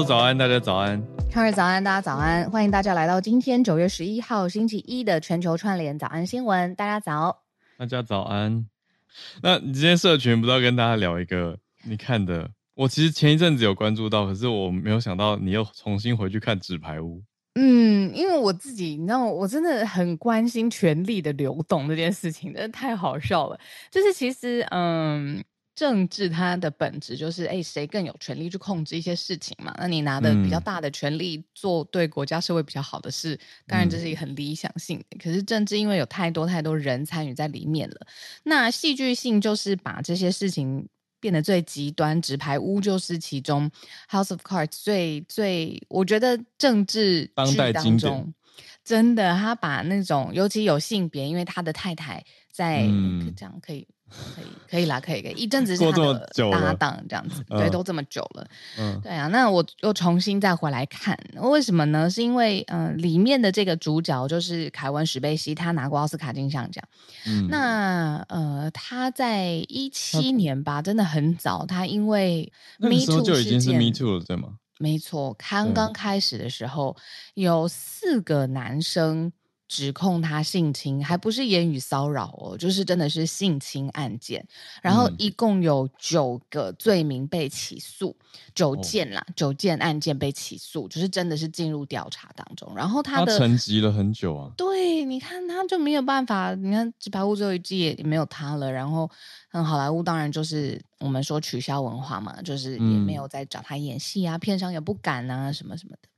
[0.00, 1.00] 早安，大家早安。
[1.30, 2.50] 康儿早安，大家早安。
[2.50, 6.74] 欢迎大家来到今天九月十一号星期一的全球串联早安新闻。
[6.74, 7.42] 大家早，
[7.78, 8.66] 大家早安。
[9.42, 17.18] 那你今天社群不知道跟大家聊一个你看的，我其实前一阵子有关注到，可是我没有想到你又重新回去看《纸牌屋》。
[17.54, 23.60] 嗯，因为我自己，你知道，我真的很关心权力的流动这件事情，真的太好笑了。
[23.90, 25.44] 就是其实，嗯。
[25.74, 29.74] 政治它的本质就是，哎，谁更有权利去控制一些事情嘛？
[29.78, 35.16] 那你拿的比较大的权利做对国家社会比较好的事，嗯、当然这是一个很理想性的。
[35.18, 38.06] 可是政治因为有太多太多人参与在里面了，
[38.42, 40.86] 那戏剧性就是把这些事情
[41.18, 42.20] 变得最极端。
[42.20, 43.70] 纸牌屋就是其中
[44.10, 48.34] ，House of Cards 最最，我觉得政治当代经典，
[48.84, 53.88] 真的，他把那种尤其有性别，因为他的太太在、嗯、这样可以。
[54.36, 55.32] 可以，可以啦，可以，可以。
[55.32, 58.46] 一阵子是他的搭档，这样子，对，都这么久了，
[58.78, 59.26] 嗯，对啊。
[59.28, 62.08] 那我又重新再回来看，为什么呢？
[62.08, 66.84] 是因为，嗯、呃，里面的这个主角就是凯文·史贝西，他拿过奥斯卡金像奖。
[67.26, 74.50] 嗯，那呃，他在一七年吧，真的很早，他因为 Me Too 就已经是 Me Too 了，对吗？
[74.78, 76.96] 没错，刚刚开始的时候，
[77.34, 79.32] 有四个男生。
[79.72, 84.46] 指控他性侵，还不是言语骚扰哦，就是真的是性侵案件。
[84.82, 88.14] 然后一共有九个罪名被起诉，
[88.54, 92.70] 九件啦，九件案件被起诉，就是真的是进入调查当中。
[92.76, 98.70] 然后他的他沉寂了很久啊，对，你看他就没有办法，你看《纸牌屋》最后一季也没有他了。
[98.70, 99.10] 然后，
[99.52, 106.11] 嗯，好莱坞当然就是我们说取消文化嘛，就是也没有再找他演戏啊，片商也不敢啊，什么什么的。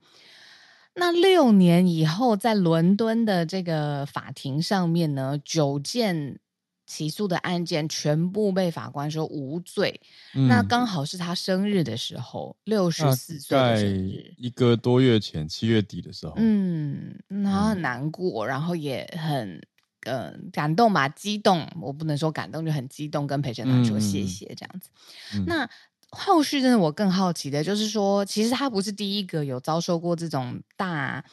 [0.97, 6.39] 那六年以后，在伦敦的这个法庭上面呢，九件
[6.87, 10.01] 起诉的案件全部被法官说无罪。
[10.35, 16.35] 嗯、那刚好是他生日的时候，六十四岁的生日，一个多月前，七月底的时候。
[16.37, 19.61] 嗯，他很难过，然后也很
[20.03, 21.69] 呃感动吧，激动。
[21.81, 24.89] 我不能说感动，就很激动，跟陪审团说谢谢这样子。
[25.35, 25.71] 嗯嗯、那。
[26.15, 31.25] 后续真的，我更好奇的就是说，其实他不是第一个有遭受过这种大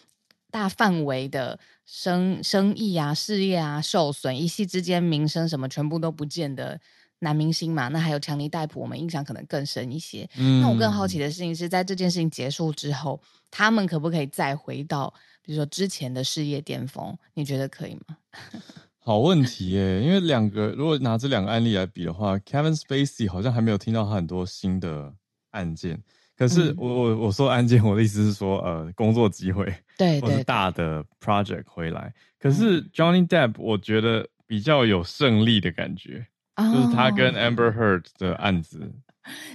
[0.50, 6.80] 大范围的生生意啊、事业啊受损，一夕之间名声什么全部都不见的
[7.20, 7.88] 男明星嘛。
[7.88, 10.30] 那还有强尼戴普，我们印象可能更深一些。
[10.36, 17.18] 嗯，那我更好奇的事情是在这件事情结束之后，他们可不可以再回到，比如说之前的事业巅峰？
[17.34, 18.18] 你觉得可以吗？
[19.03, 25.12] 好问题耶，因为两个如果拿这两个案例来比的话，Kevin Spacey 好像还没有听到他很多新的
[25.50, 26.00] 案件。
[26.38, 29.66] 可是我我、嗯、我说案件，我的意思是说，呃，工作机会，
[29.97, 32.13] 对，对，或是大的 project 回来。
[32.40, 38.79] 可是 Johnny Depp 我觉得比较有胜利的感觉，嗯、就是他跟 Amber Heard 的案子，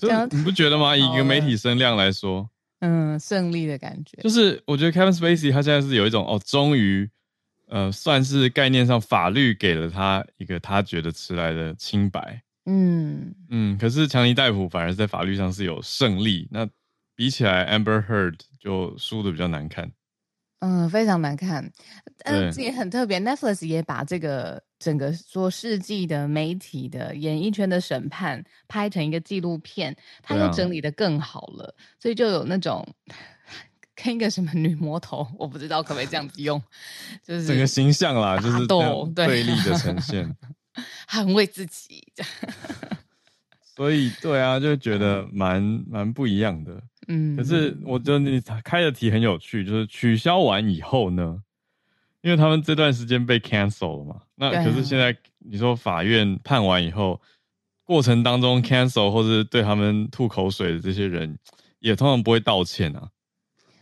[0.02, 0.94] 哦、就你不觉得吗？
[0.98, 4.20] 以一个媒体声量来说，嗯，胜利的感觉。
[4.22, 7.08] 就是我觉得 Kevin Spacey 他现在是有一种哦，终于。
[7.69, 12.43] 呃，算是概念上，法律给了他一个他觉得迟来的清白。
[12.65, 16.49] 嗯嗯，可是强尼戴普反而在法律上是有胜利。
[16.50, 16.69] 那
[17.15, 19.91] 比起来，Amber Heard 就输的比较难看。
[20.60, 21.71] 嗯，非常难看。
[22.25, 23.21] 嗯，这也很特别。
[23.21, 32.87] Netflix 也把这个整个说世纪的媒体的演艺圈的审判拍成一个纪录片，他又整理的更好了，啊、所以就有那种。
[33.96, 36.62] 看一个什么女魔头，我不知道可不可以这样子用，
[37.24, 40.36] 就是整个形象啦，就是对立的呈现，
[41.08, 42.06] 捍卫自己。
[43.74, 46.80] 所以对啊，就觉得蛮蛮不一样的。
[47.08, 51.42] 嗯，可是我觉得你开的题很有趣，就是取消完以后呢，
[52.22, 57.20] 因为他们这段时间被 cancel 了嘛，那可是现在你说法院判完以后，
[57.84, 61.38] 过程当中 cancel 或是对他们吐口水的这些人，
[61.78, 63.08] 也通常不会道歉啊。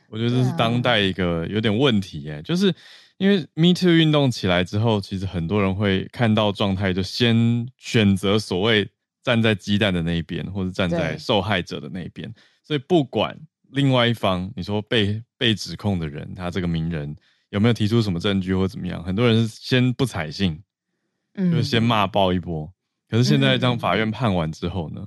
[0.08, 2.72] 我觉得这是当代一个有点问题耶，就是
[3.16, 8.88] 因为 Me Too 运动起来之后，其实很多人会看到状态，就先选择所谓
[9.22, 12.32] 站在鸡蛋的那一边，或者站在受害者的那一边。
[12.62, 13.38] 所以不管
[13.70, 17.16] 另外一方，你说被被指控的人，他这个名人
[17.50, 20.62] 有没有提出什么证据或怎么样，很多人是先不采信，
[21.36, 22.72] 就是先骂爆一波。
[23.08, 25.06] 可是现在当法院判完之后呢？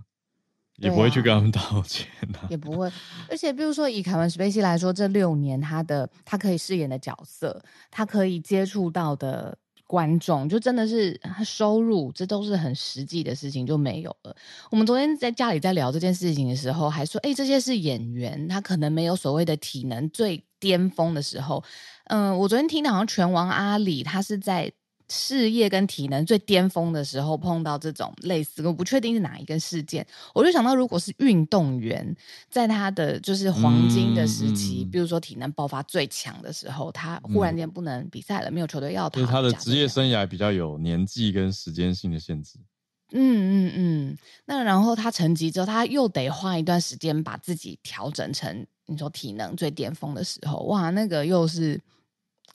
[0.77, 2.91] 也不会去跟他们道歉的、啊，也不会。
[3.29, 9.57] 而且，比如说以凯文·史贝西来说，这六年他的他可以饰演的角色，他可以接触到的
[9.87, 14.35] 观众，就真的是他收入，这都是很实际的事情，就没有了。
[14.69, 21.63] 我们昨天在家里在聊这件事情的时候，还说，哎，这些是演员，他可能没有所谓的体能最巅峰的时候。
[22.05, 24.71] 嗯、呃，我昨天听到好像拳王阿里，他是在。
[25.09, 32.15] 事业跟体能最巅峰的时候碰到这种类似，我不确定是哪一个事件，我就想到，如果是运动员
[32.49, 42.59] 在他的就是黄金的时期，嗯嗯、比如说体能爆发最强的时候，他忽然间不能比赛了，嗯、没有球队要他，就是他的职业生涯比较有年纪跟时间性的限制。
[43.13, 51.79] 嗯嗯嗯，那然后他成绩之后，他又得花一段时间把自己调整成你说体能最巅峰的时候，哇，那个又是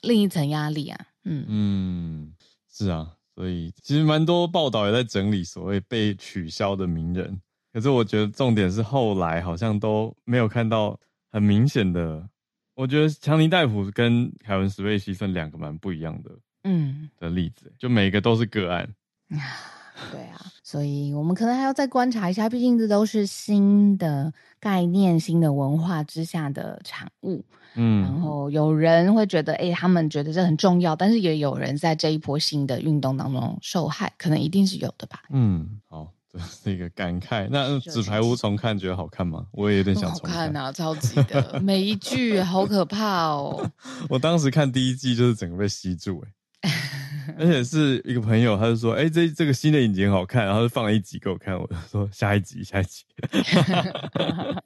[0.02, 1.06] 另一层压力啊。
[1.24, 2.34] 嗯嗯，
[2.72, 7.38] 是啊，所以其实蛮多报道也在整理所谓被取消的名人，
[7.72, 10.98] 可是我觉得重点是后来好像都没有看到
[11.30, 12.26] 很明显的。
[12.74, 16.30] 我觉得强尼戴普跟凯文史贝西算两个蛮不一样的，
[16.64, 18.94] 嗯，的例子，就每个都是个案。
[20.10, 27.44] 对啊，所以我们可能还要再观察一下，毕竟这都是新的概念、新的文化之下的产物。
[27.74, 35.22] 嗯，然后有人会觉得，哎，他们觉得这很重要，但是也有人在这一波新的运动当中受害，可能一定是有的吧。
[35.30, 37.48] 嗯，好，这是一个感慨。
[37.50, 39.46] 那纸牌屋重看觉得好看吗？
[39.52, 43.70] 我也有点想重看啊，超级的，每一句好可怕哦。
[44.10, 46.30] 我当时看第一季就是整个被吸住，哎。
[47.38, 53.04] 而且是一个朋友，他就说：“哎、欸，这这个新的影集很好看。”然后就放了一集给我看，我就说：“下一集，下一集。”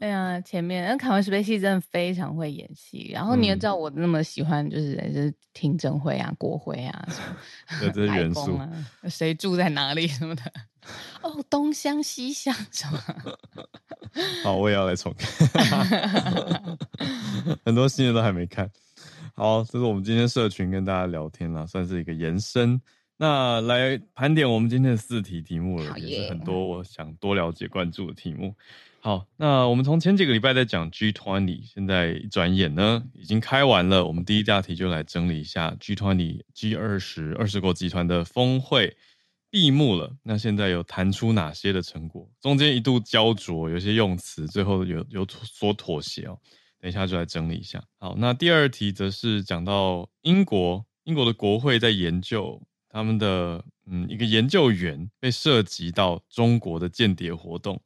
[0.01, 3.11] 哎呀，前面那凯文史贝西真的非常会演戏。
[3.13, 7.21] 然后你也知道我那么喜欢，就是就是听证会啊、国会啊什
[7.87, 8.69] 么，这些元素 啊，
[9.09, 10.43] 谁住在哪里什么的。
[11.23, 12.99] 哦，东乡西乡什么？
[14.45, 16.79] 好，我也要来重看。
[17.65, 18.71] 很多新的都还没看。
[19.39, 22.81] 好，这是我们今天社群跟大家聊天啦，算是一个延伸。
[23.19, 28.55] 那来盘点我们今天的四题题目了，也是很多我想多了解、关注的题目。
[28.99, 34.07] 好，那我们从前几个礼拜在讲 G20，现在一转眼呢，已经开完了。
[34.07, 38.97] 我们第一大题就来整理一下 G20、G20 二十国集团的峰会
[39.51, 40.17] 闭幕了。
[40.23, 42.27] 那现在有谈出哪些的成果？
[42.41, 46.39] 中间一度焦灼，有些用词最后有有所妥协哦。
[46.87, 47.83] 等一下就来整理一下。
[47.99, 57.83] 好，那第二题则是讲到英国，英国的国会在研究他们的嗯一个研究员被涉及到中国的间谍活动，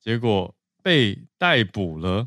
[0.00, 0.52] 结果
[0.82, 2.26] 被逮捕了。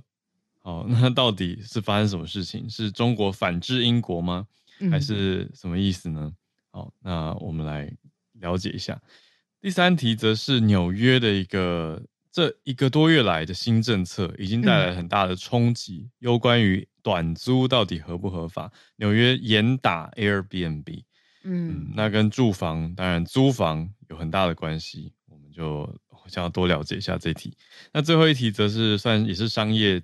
[0.62, 2.70] 好， 那到底是发生什么事情？
[2.70, 4.48] 是中国反制英国吗？
[4.90, 6.32] 还是什么意思呢？
[6.72, 7.94] 好，那我们来
[8.40, 8.98] 了解一下。
[9.60, 12.02] 第三题则是纽约的一个。
[12.34, 16.10] 这一个多月来的新政策已经带来很大的冲击。
[16.18, 21.04] 有关于短租到底合不合法，纽约严打 Airbnb。
[21.44, 25.88] 嗯，那跟住房当然租房有很大的关系，我们就
[26.26, 27.56] 想要多了解一下这题。
[27.92, 30.02] 那最后一题则是算也是商业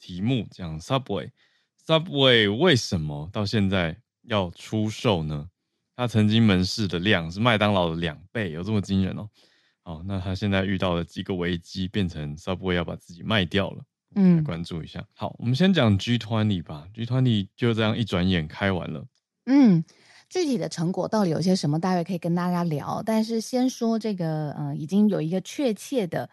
[0.00, 1.30] 题目，讲 Subway。
[1.86, 5.48] Subway 为什么到现在要出售呢？
[5.94, 9.28] 它曾经门市的量是麦当劳的两倍，有这么惊人哦。
[9.84, 13.82] 好，那他现在遇到了几个危机，变成 Subway 要把自己卖掉了。
[14.14, 15.04] 嗯，来关注一下。
[15.14, 16.86] 好，我们先讲 G20 吧。
[16.94, 19.04] G20 就这样一转眼开完了。
[19.46, 19.82] 嗯，
[20.28, 23.02] 具体的成果到底有些什么，大概可以跟大家聊。
[23.04, 26.30] 但是先说这个，呃，已经有一个确切的。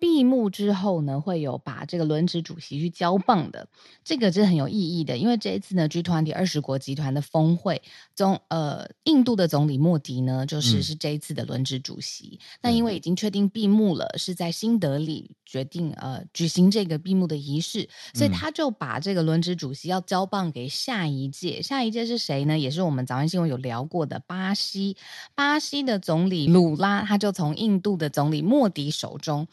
[0.00, 3.68] 闭幕之后呢，会有把这个轮值主席去交棒的，
[4.04, 7.82] 这个是很有意义的，因为这一次呢，G20 二十国集团的峰会
[8.14, 12.38] 中，呃，印度的总理莫迪呢，就是是这一次的轮值主席。
[12.62, 21.60] 那、嗯、因为已经确定闭幕了，是在新德里决定呃举行这个闭幕的仪式，所以他就把这个轮值主席要交棒给下一届。
[21.60, 22.58] 下一届是谁呢？
[22.58, 24.96] 也是我们早安新闻有聊过的巴西，
[25.34, 29.46] 巴西的总理鲁拉，他就从印度的总理莫迪手中。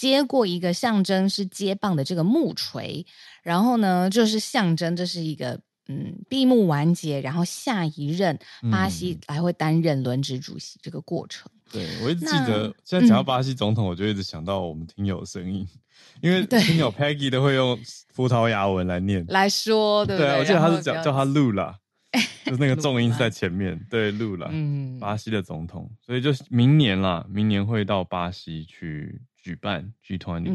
[0.00, 3.04] 接过一个象征是接棒的这个木锤，
[3.42, 8.38] 然后呢，就是象征这是一个嗯闭幕完结，然后下一任
[8.72, 11.50] 巴西还会担任轮值主席这个过程。
[11.52, 15.78] 嗯、对，我一直记得，现在讲到巴西总统，我就一直想到我们听友的声音，嗯、
[16.22, 17.78] 因为 听友 Peggy 都会用
[18.14, 20.30] 葡萄牙文来念来说，对不对？
[20.30, 21.74] 对，我记得他是叫叫他 Lula，
[22.46, 29.20] 就是那个重音是在前面，对 Lula，嗯，巴西的总统，所以就明年啦，明年会到巴西去。
[29.42, 30.50] 举办剧团里。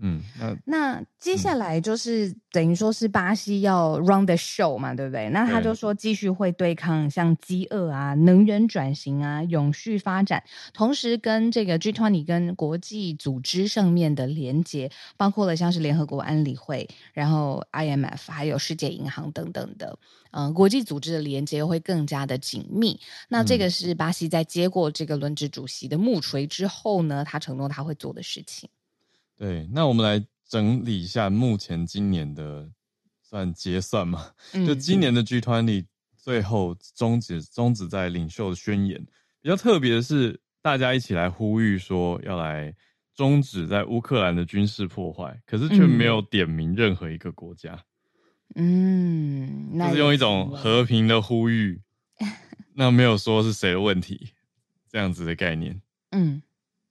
[0.00, 5.30] 嗯，那那接下来就是、嗯、等于说是巴西要 run the show 嘛，对不对？
[5.30, 19.98] 那他就说继续会对抗像饥饿啊、能源转型啊、永续发展，同时跟这个 G20 跟国际组织上面的连接，包括了像是联合国安理会，然后 IMF 还有世界银行等等的，
[20.32, 23.00] 嗯、呃，国际组织的连接会更加的紧密。
[23.28, 28.68] 那这个是巴西在接过这个轮值主席的木锤之后呢，他承诺他会做的事情。
[29.36, 32.70] 对，那我们来整理一下目前今年的
[33.22, 34.32] 算结算嘛？
[34.54, 39.04] 嗯、就今年的 G 团里最后终止终止在领袖的宣言。
[39.42, 42.74] 比较特别的是，大家一起来呼吁说要来
[43.14, 47.84] 终止在乌克兰的军事破坏，可是却没有点名任何一个国家。
[48.54, 51.80] 嗯，就是用一种和平的呼吁，
[52.74, 54.32] 那没有说是谁的问题，
[54.88, 55.80] 这样子的概念。
[56.12, 56.42] 嗯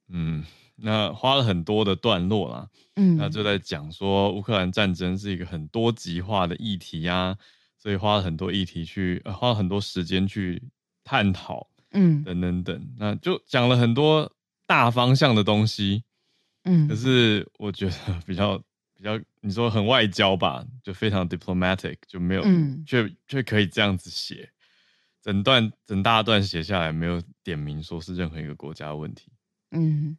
[0.10, 0.44] 嗯，
[0.76, 7.38] 那花了很多的段落啦，嗯，那就在讲说乌克兰战争是一个很多极化的议题啊，
[7.78, 10.62] 所以花了很多议题去，呃，花了很多时间去
[11.04, 14.32] 探讨，嗯，等等等，那就讲了很多
[14.66, 16.04] 大方向的东西，
[16.64, 18.62] 嗯，可是我觉得比较。
[18.98, 22.42] 比较你说很外交吧，就非常 diplomatic，就没有，
[22.86, 24.50] 却却、嗯、可以这样子写，
[25.22, 29.30] 整段整大段写下来，没有点名说是任何一个国家的问题。
[29.72, 30.16] 嗯。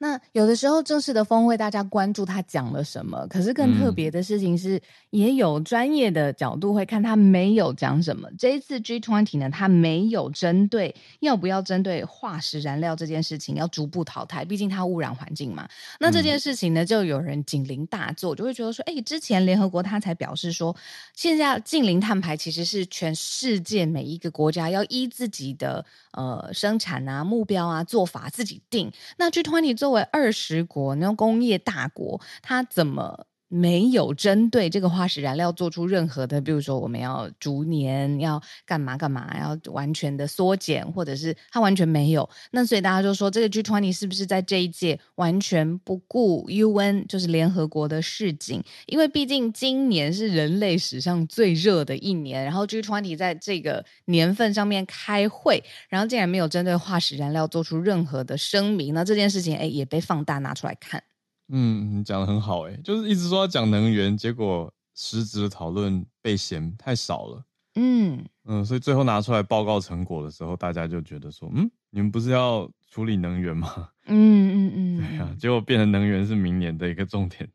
[0.00, 8.28] 那有的时候正式的峰会，大家关注他讲了什么，可是更特别的事情是，嗯、也有专业的角度会看他没有讲什么。
[8.38, 15.68] 这一次 G20 呢，他没有针对要不要针对化石燃料这件事情要逐步淘汰，毕竟它污染环境嘛。
[15.98, 20.76] 那这件事情呢，就有人警铃大作，就会觉得说，哎，之前联合国他才表示说，
[21.12, 28.92] 现在近零碳排其实是全世界每一个国家要依自己的呃生产啊目标啊做法自己定。
[29.16, 29.87] 那 G20 做。
[29.88, 36.40] 作为二十国，那种工业大国，它怎么没有针对这个化石燃料做出任何的？
[36.40, 42.28] 比如说，我们要逐年要干嘛干嘛，要完全的缩减，或者是它完全没有。
[42.50, 48.62] 那所以大家就说，这个 G20 是不是在这一届完全不顾 UN，就是联合国的示警？
[48.86, 61.02] 因为毕竟今年是人类史上最热的一年，然后 G20 在这个年份上面开会，然后竟然没有针对化石燃料做出任何的声明，那这件事情哎也被放大拿出来看。
[61.48, 67.44] 嗯，你讲的很好诶，就是一直说要讲能源，结果实质的讨论被嫌太少了。
[67.74, 73.90] 嗯嗯，所以最后拿出来报告成果的时候，大家就觉得说，嗯，你们不是要处理能源吗？
[74.06, 74.16] 嗯
[74.72, 77.48] 嗯嗯，对啊，结果变成能源是明年的一个重点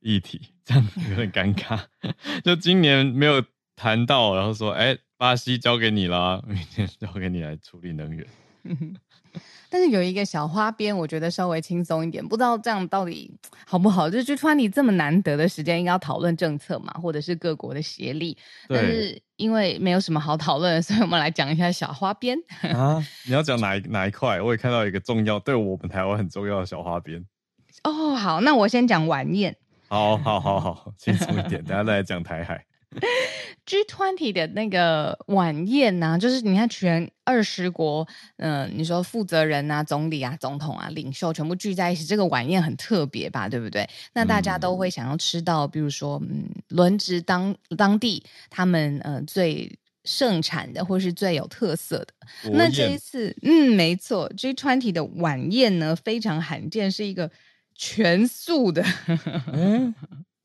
[0.00, 1.80] 议题，这样有点尴尬。
[2.42, 3.42] 就今年没有
[3.76, 8.26] 谈到，然后说，哎，巴西交给你了，明年交给你来处理能源。
[9.70, 12.26] 但是有一个小花边，我觉得稍微轻松一点。
[12.26, 13.30] 不知道这样到底
[13.66, 14.08] 好不好？
[14.08, 18.36] 就是 G20 这么难得的时间，应该要讨论政策嘛，或者是各国的协力。
[18.66, 22.36] 对但是因为没有什么好讨论的，所以我们来讲一下小花边。
[22.74, 24.40] 啊，你要讲哪一哪一块？
[24.40, 27.24] 我也看到一个重要，对我们台湾很重要的小花边。
[27.84, 29.56] 哦，好，那我先讲晚宴。
[29.88, 32.64] 好，好，好，好，轻松一点，等下再来讲台海。
[33.66, 38.06] G20 的那个晚宴呢、啊，就是你看全二十国，
[38.38, 43.88] 嗯、呃，你说负责人啊、总理啊、总统啊、领袖全部聚在一起，这个晚宴很特别吧，对不对？
[44.14, 52.14] 那大家都会想要吃到，比如说，嗯，轮值当当地他们呃最盛产的，或是最有特色的。
[52.52, 57.30] 那这一次，嗯，没错，G twenty 的晚宴呢非常罕见，是一个
[57.74, 58.82] 全素的。
[59.52, 59.94] 嗯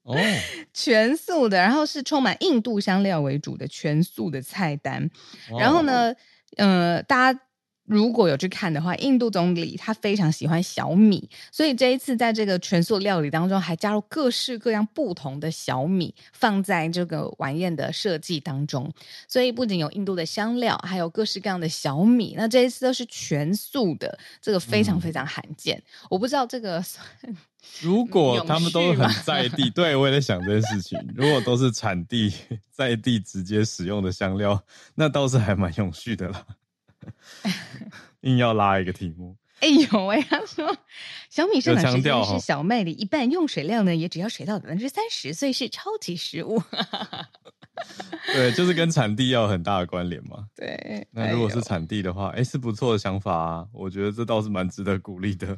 [0.04, 0.16] 哦，
[0.74, 5.10] 全素的，然后是充满印度香料为主的全素的菜单，
[5.50, 6.14] 哦、然后呢，
[6.58, 7.40] 呃，大家
[7.86, 18.92] 如果有去看的话，印度总理他非常喜欢小米，所以这一次在这个全素料理当中，还加入各式各样不同的小米放在这个晚宴的设计当中，
[19.28, 26.84] 所以不仅有印度的香料，还有各式各样的小米，那这一次都是全素的，这个非常非常罕见，嗯、我不知道这个。
[27.82, 31.00] 如果他们都很在地， 对，我也在想这件事情。
[31.16, 32.34] 如果都是产地
[32.72, 34.64] 在地直接使用的香料，
[34.96, 36.46] 那倒是还蛮永续的啦。
[38.22, 40.22] 硬要拉一个题目，哎呦喂！
[40.24, 40.78] 他说
[41.30, 46.62] 小米生产时间是小麦的一半，用水量呢也只要水稻百分之三十，所以是超级食物。
[48.28, 50.46] 对，就是跟产地要有很大的关联嘛。
[50.56, 53.68] 对，那如果是产地的话，哎呦，是不错的想法啊。
[53.74, 55.58] 我觉得这倒是蛮值得鼓励的。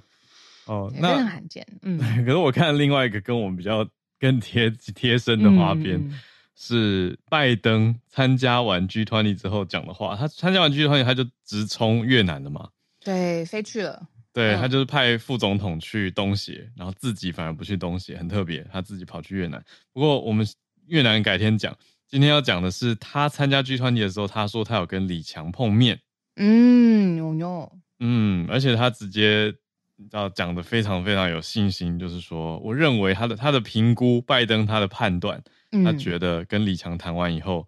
[0.67, 1.97] 哦，那很罕见，嗯。
[2.25, 3.87] 可是我看另外一个跟我们比较
[4.19, 6.19] 更贴贴身的花边，嗯、
[6.55, 10.15] 是拜登参加完 G20 之后讲的话。
[10.15, 12.69] 他参加完 G20，他就直冲越南了嘛？
[13.03, 14.07] 对，飞去了。
[14.33, 19.63] 对，他就是派副总统去东协，然后自己反而不去东协，很特别，他自己跑去越南。
[19.93, 20.45] 不过我们
[20.87, 25.99] 越南改天讲，今天要讲的是他参加 G20 的时候，他说他有跟李强碰面。
[26.37, 27.71] 嗯，有有。
[27.99, 29.53] 嗯，而且他直接。
[29.97, 35.41] 你知道讲的非常非常有信心，就是说，我认为他的他的评估，拜登他的判断，
[35.83, 37.67] 他觉得跟李强谈完以后，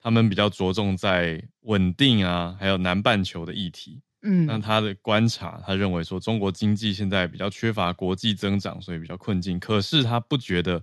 [0.00, 4.00] 他们比较着重在稳定啊，还有南半球的议题。
[4.22, 9.60] 嗯，那他的观察，他认为说中国经济现在比较缺乏国际增长，所以比较困境。
[9.60, 10.82] 可是他不觉得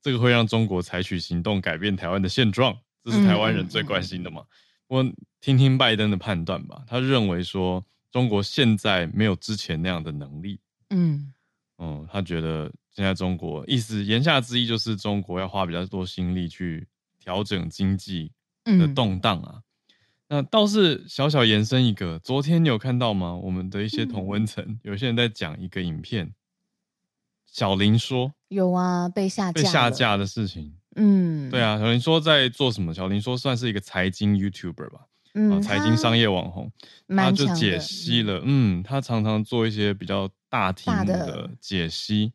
[0.00, 4.44] 这个会让中国采取行动改变台湾的现状，这是台湾人最关心的嘛。
[4.86, 5.04] 我
[5.40, 10.60] 听听拜登的判断吧，他认为说中国现在没有之前那样的能力。
[10.90, 11.32] 嗯
[11.78, 16.86] 嗯，他觉得现在中国意思言下之意就是中国要花比较多心力去
[17.18, 18.32] 调整经济
[18.64, 19.56] 的动荡啊。
[19.56, 19.62] 嗯、
[20.28, 23.34] 那倒是小小延伸一个，昨天你有看到吗？
[23.34, 26.32] 我们的一些同温层，嗯、有些人在讲一个影片，
[27.46, 30.74] 小林说有啊，被下架被下架的事情。
[30.94, 32.94] 嗯，对啊，小林说在做什么？
[32.94, 35.06] 小林说算是一个财经 YouTuber 吧，
[35.38, 36.72] 嗯，财经商业网红，
[37.08, 42.32] 他就解析了，嗯，他常常做一些比较大题目的解析，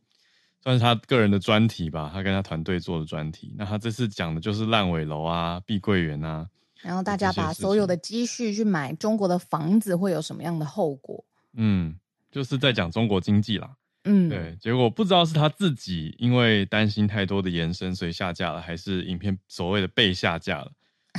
[0.62, 3.56] 算是他个人的专题吧，他跟他团队做的专题。
[3.58, 6.48] 那他这次讲的就是烂尾楼啊、碧桂园啊，
[6.84, 11.26] 然后大家把所有的积蓄去买中国的房子会有什么样的后果？
[11.54, 11.96] 嗯，
[12.32, 13.72] 就是在讲中国经济啦。
[14.04, 20.72] 嗯，对，结果不知道是他自己因为担心太多的延伸，所以下架了，还是影片所谓的被下架了，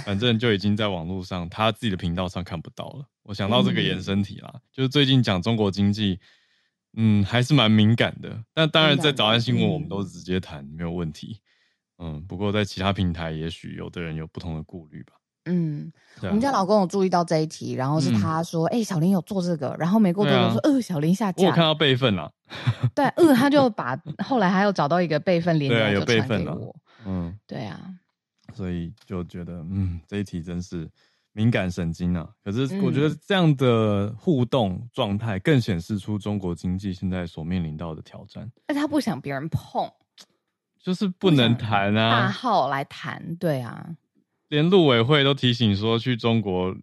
[0.04, 3.04] 反正就已经在网络上他自己的频道上看不到了。
[3.22, 6.18] 我想到这个延伸题啦，嗯、就是最近讲中国经济，
[6.96, 8.42] 嗯，还是蛮敏感的。
[8.52, 11.40] 但当然在早安新闻我们都直接谈，没有问题。
[11.99, 15.12] 嗯，不过在其他平台，也许有的人有不同的顾虑吧。
[15.44, 22.32] 嗯，啊、我们家老公有注意到这一题，然后是他说：“哎、嗯欸，小林有做这个。”然后没过多久说：“呃，小林下架。”我看到备份了。
[22.94, 26.56] 对，呃，他就 把后来还有找到一个备份连接，啊、有备份了。
[27.04, 27.80] 嗯，对啊，
[28.54, 30.88] 所以就觉得，嗯，这一题真是
[31.32, 32.28] 敏感神经啊。
[32.44, 38.50] 可是我觉得这样的互动状态更显示出中国经济现在所面临到的挑战。
[38.66, 39.90] 但他不想别人碰，
[40.82, 43.97] 就是不能谈啊，大号来谈，对啊。
[44.49, 46.76] 连陆委会都提醒说，去中国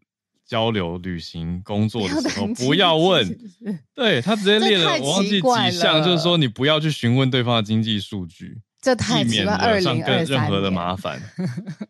[0.43, 3.37] 交流、旅行、工作的时候不要问。
[3.93, 11.21] 对，他直接列了，我忘记几项，就是说你不要去询问对方的经济数据，这太奇怪了，上更任何的麻烦，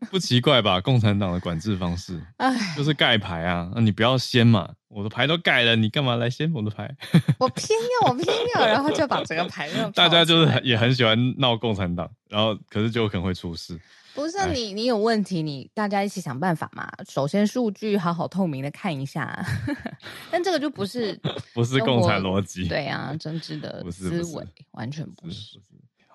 [0.10, 0.82] 不奇怪吧？
[0.82, 6.90] 共产党的管制方式，唉就是盖牌啊，那你不要掀嘛，我的牌都盖了，你干嘛来掀我的牌？
[7.38, 7.68] 我偏
[8.02, 13.80] 要，我偏要，然后就把整个牌弄大家就是也很喜欢闹共产党，然后可是就可能会出事。
[14.16, 16.92] 不是你，你有问题，你大家一起想办法嘛。
[17.08, 19.46] 首先，数据好好透明的看一下，
[20.32, 21.18] 但这个就不是
[21.54, 25.60] 不是共产逻辑，对啊，政治的思维完全不是。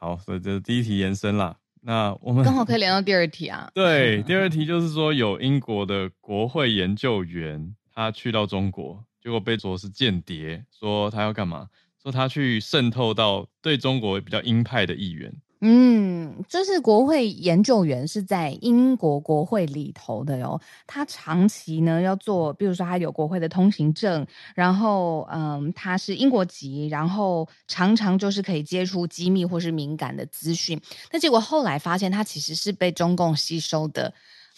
[0.05, 1.57] 好，所以这是第一题延伸啦。
[1.81, 3.67] 那我们刚好可以连到第二题啊。
[3.73, 11.69] 对，第二题就是说，有英国的国会研究员，他去到中国，结果被说是间谍，说他要干嘛？
[12.03, 15.33] 说他去渗透到对中国比较鹰派的议员。
[15.67, 20.61] 嗯，这是国会研究员是在英国国会里头的哟。
[20.87, 30.79] 他长期呢要做，比如说他有国会的通行证，然后嗯，他是英国籍，然后常常就是可以接触机密或是敏感的资讯。
[31.11, 34.13] 那结果后来发现，他其实是被中共吸收的，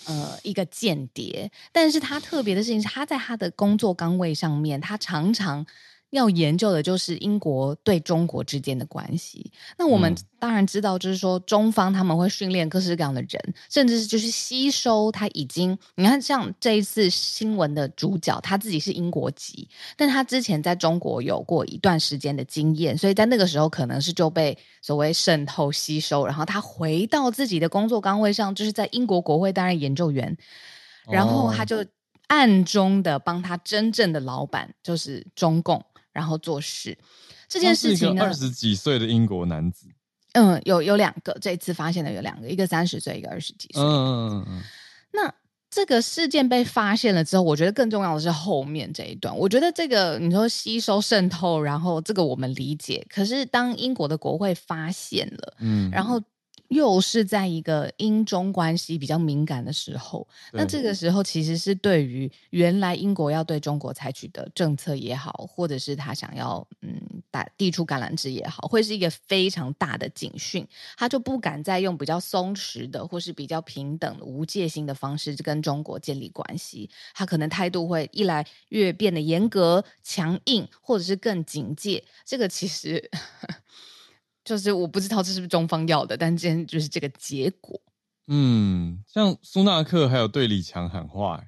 [0.07, 1.49] 呃，一个间谍。
[1.71, 5.65] 但是他特别的事情是，他在他的工作岗位上面，他常常。
[6.11, 9.51] 要研究的就是英国对中国之间的关系。
[9.77, 30.37] 那我们当然知道，就是说中方他们会训练各式各样的人，甚至是就是吸收他已经，你看像这一次新闻的主角，他自己是英国籍，但他之前在中国有过一段时间的经验，所以在那个时候可能是就被所谓渗透吸收，然后他回到自己的工作岗位上，就是在英国国会担任研究员，
[31.11, 31.85] 然后他就
[32.29, 35.85] 暗中的帮他真正的老板，就是中共。
[36.17, 36.97] 然后做事
[37.47, 39.87] 这件事情呢，二十几岁的英国男子，
[40.33, 43.83] 嗯，有有两个，这次发现的有两个，一个三十岁，一个二十几岁。
[43.83, 44.63] 嗯嗯嗯嗯。
[45.13, 45.33] 那
[45.69, 49.37] 这个事件被发现了之后，我觉得更重要的是后面这一段。
[49.37, 53.07] 我觉得这个你说吸收渗透，然后这个我们理解。
[53.11, 56.19] 可是当英国的国会发现了，嗯，然后。
[56.69, 67.01] 又是在一个英中关系比较敏感的时候，那这个时候其实是对于原来英国要对中国采取的政策也好，或者是他想要嗯
[67.31, 82.05] 打递出橄榄枝也好，会是一个非常大的警讯，他就不敢再用比较松弛的或是比较平等的无戒心的方式跟中国建立关系，他可能态度会一来越变得严格、强硬，或者是更警戒。
[82.25, 83.11] 这个其实。
[84.47, 87.79] 就是我不知道这是不是中方要的，但今天就是这个结果。
[88.29, 91.45] 嗯，像苏纳克还有对李强喊话，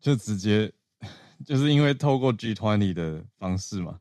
[0.00, 0.72] 就直接
[1.46, 3.98] 就是因为透过 G 团里的方式嘛，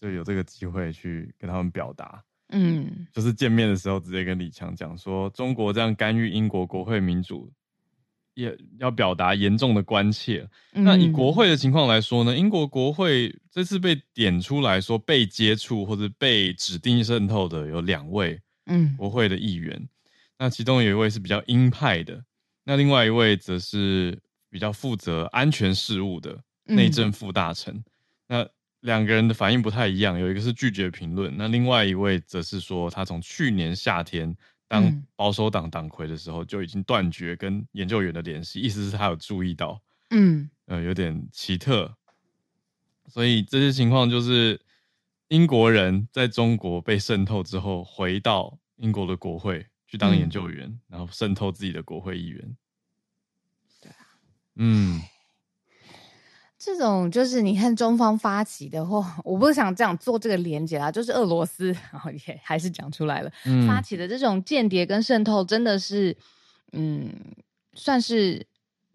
[0.00, 2.24] 就有这个机会去跟他们表达。
[2.48, 7.52] 嗯，就是见面的时候直接跟李强讲说，中国这样干预英国国会民主。
[8.38, 10.48] 也要表达严重的关切。
[10.70, 12.36] 那以国会的情况来说呢？
[12.36, 19.88] 英国国会这次被点出来说被接触或者被指定渗透的有两位，嗯，国会的议员。
[20.38, 22.22] 那其中有一位是比较鹰派的，
[22.62, 24.16] 那另外一位则是
[24.48, 27.74] 比较负责安全事务的内政副大臣。
[27.74, 27.84] 嗯、
[28.28, 28.48] 那
[28.82, 34.32] 两个人的反应不太一样，有一个是拒绝评论，那另外一位则是说，他从去年夏天
[34.68, 41.96] 当保守党党魁的时候就已经断绝跟研究员的联系，意思是他有注意到，嗯，呃，有点奇特。
[43.06, 44.60] 所以这些情况就是
[45.28, 52.56] 英国人在中国被渗透之后，回到英国的国会去当研究员，嗯、然后渗透自己的国会议员。
[53.80, 53.96] 对啊，
[54.56, 55.00] 嗯。
[56.58, 66.16] 这种就是你看中方发起的话，我不想这样做这个连接啦，就是俄罗斯，然后也还是讲出来了，嗯、发起的这种间谍跟渗透，真的是，
[66.72, 67.14] 嗯，
[67.74, 68.44] 算是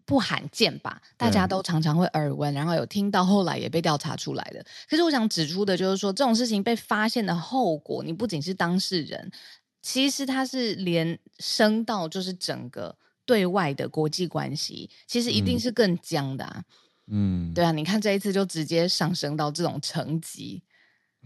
[0.04, 1.00] 不罕见吧？
[1.16, 4.62] 大家都常常会耳闻，然后有听到，后来也被调查出来的。
[4.86, 9.32] 可是我想指出的就是说，这种事情被发现的后果，你不仅是当事人，
[9.80, 16.56] 其实它是连升到就是整个对外的国际关系，其实一定是更僵的啊。
[16.58, 16.64] 嗯
[17.06, 20.62] 嗯，对啊，你看这一次就直接上升到这种层级。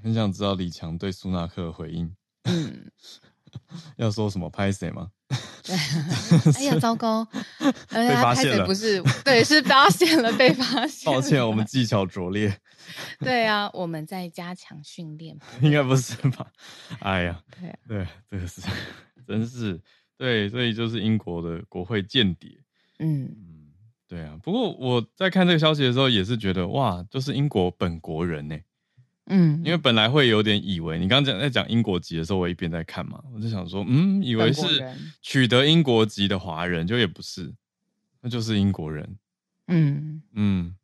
[0.03, 2.15] 很想知道李强对苏纳克的回应。
[2.45, 2.91] 嗯，
[3.97, 5.11] 要说什么拍谁吗？
[5.63, 5.77] 对，
[6.55, 7.25] 哎呀，糟糕，
[7.91, 11.13] 被发现了，不是，对，是发现了，被发现。
[11.13, 12.59] 抱歉，我们技巧拙劣。
[13.19, 15.39] 对啊，我们在加强训练。
[15.61, 16.51] 应该不是吧？
[17.01, 18.63] 哎呀，对对，这个是，
[19.27, 19.79] 真是
[20.17, 22.59] 对，所以就是英国的国会间谍。
[23.01, 23.58] 嗯。
[24.09, 28.59] 对啊，不过我在看这个消息的时候，也是觉得哇，就是英国本国人呢。
[29.27, 34.83] 嗯，因为本来会有点以为，你刚刚讲在讲英国籍的时候，我一边在看嘛，我就想说，嗯，以为是
[35.21, 37.53] 取得英国籍的华人，就也不是，
[38.23, 39.19] 那就是英国人。
[39.67, 40.75] 嗯嗯，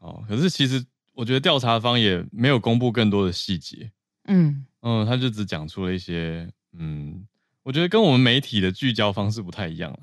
[0.00, 0.84] 哦，可是其实
[1.14, 3.90] 我觉得调查方也没有公布更多的细节。
[4.26, 7.26] 嗯嗯，他就只讲出了一些，嗯，
[7.62, 9.98] 我觉得跟我们媒体的聚焦方式不太一样了。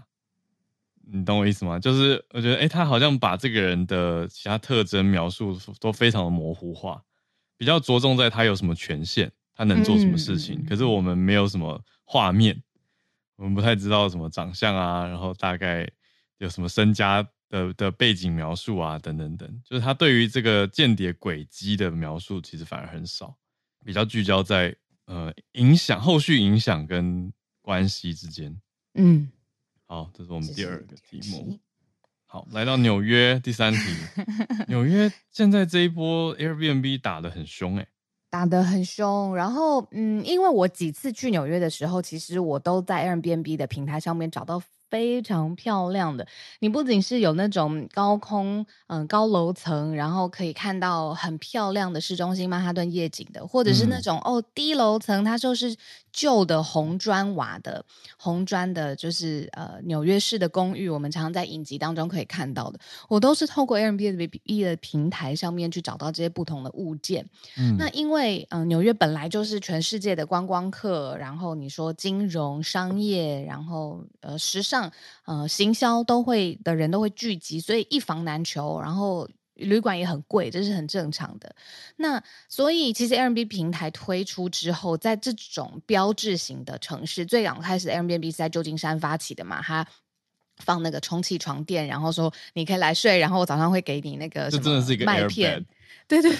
[1.11, 1.79] 你懂我意思吗？
[1.79, 7.03] 就是我觉得，哎、欸，他好像把这个人的其他特征描述都非常的模糊化，
[7.57, 10.59] 比较着重在他有什么权限，他能做什么事情。
[10.59, 12.61] 嗯、可是我们没有什么画面，
[13.37, 15.89] 我们不太知道什么长相啊，然后大概
[16.37, 19.61] 有什么身家的的背景描述啊，等等等。
[19.65, 23.35] 就是他对于这个间谍轨迹的描述，其实反而很少，
[23.83, 27.33] 比较聚焦在呃影响后续影响跟
[27.63, 28.55] 关系之间。
[28.93, 29.27] 嗯。
[29.89, 31.57] 好，这是我们第二个题目。
[32.27, 33.79] 好，来到纽约第三题。
[34.67, 37.87] 纽约现在这一波 Airbnb 打得很凶哎、欸，
[38.29, 39.35] 打得很凶。
[39.35, 44.61] 然后，嗯，因为我几次去纽约的时候，其实我都在 Airbnb 的平台上面找到。
[44.89, 46.27] 非常漂亮的，
[46.59, 55.75] 你不仅是有那种高空，嗯、呃，高楼层，然后可以看到很漂亮的市中心曼哈顿夜景的，或者是那种、嗯、哦低楼层，它就是
[56.11, 57.85] 旧的红砖瓦的
[58.17, 67.23] 红砖的，就是呃纽约市的公寓，我们常常在影集当中可以看到的，我都是透过 Airbnb 的平台上面去找到这些不同的物件。
[67.57, 74.78] 嗯，那因为嗯、呃、纽约本来就是全世界的观光客，然后你说金融、商业，然后呃时尚。
[75.25, 81.53] 呃，行销都会的人都会聚集，所以一房难求，然后旅馆也很贵，这是很正常的。
[81.97, 89.85] 那所以其实 Airbnb 平台推出之后，在这种标志型的城市，最早开始 Airbnb 是在旧金山发起的嘛，它
[90.57, 95.65] 放那个充气床垫，然后说你可以来睡，然后我早上会给你那个这真的是一个麦片。
[96.07, 96.31] 对对，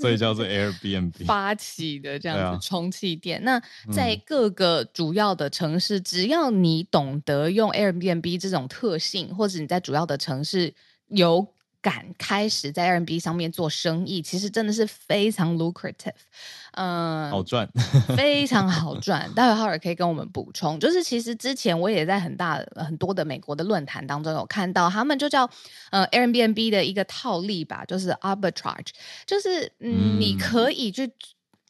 [0.00, 3.46] 所以叫做 Airbnb 发起的这样子充气店。
[3.46, 10.74] 啊、那在各个主要的城市，嗯、只要你懂得用 Airbnb 这种特性，或者你在主要的城市
[11.08, 11.54] 有。
[11.82, 16.14] 敢开始在 Airbnb 上面做生意，其实真的是非常 lucrative，
[16.74, 17.68] 嗯，好赚，
[18.16, 19.28] 非常好 赚。
[19.34, 25.50] 待会浩尔可以跟我们补充，就是其实之前我也在很大很多的美国的论坛当中有看到，他们就叫
[25.90, 28.90] 呃 Airbnb 的一个套利吧，就是 arbitrage，
[29.26, 31.12] 就是嗯，嗯你可以去。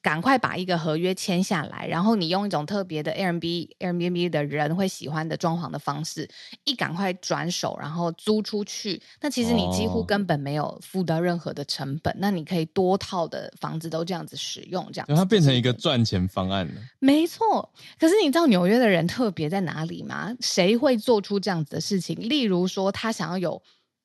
[0.02, 6.28] 赶快把一个合约签下来，然后你用一种特别的 Airbnb Airbnb 的人会喜欢的装潢的方式，
[6.64, 9.00] 一赶快转手，然后租出去。
[9.20, 15.14] 那其实你几乎根本没有付到任何的成本，哦、那你可以多套的房子都这样子使用，这样子。
[15.14, 16.74] 它变成一个赚钱方案了。
[16.98, 20.34] 没错，可是你知道纽约的人特别在哪里吗？
[20.40, 22.16] 谁会做出这样子的事情？
[22.18, 23.62] 例如说，他想要有。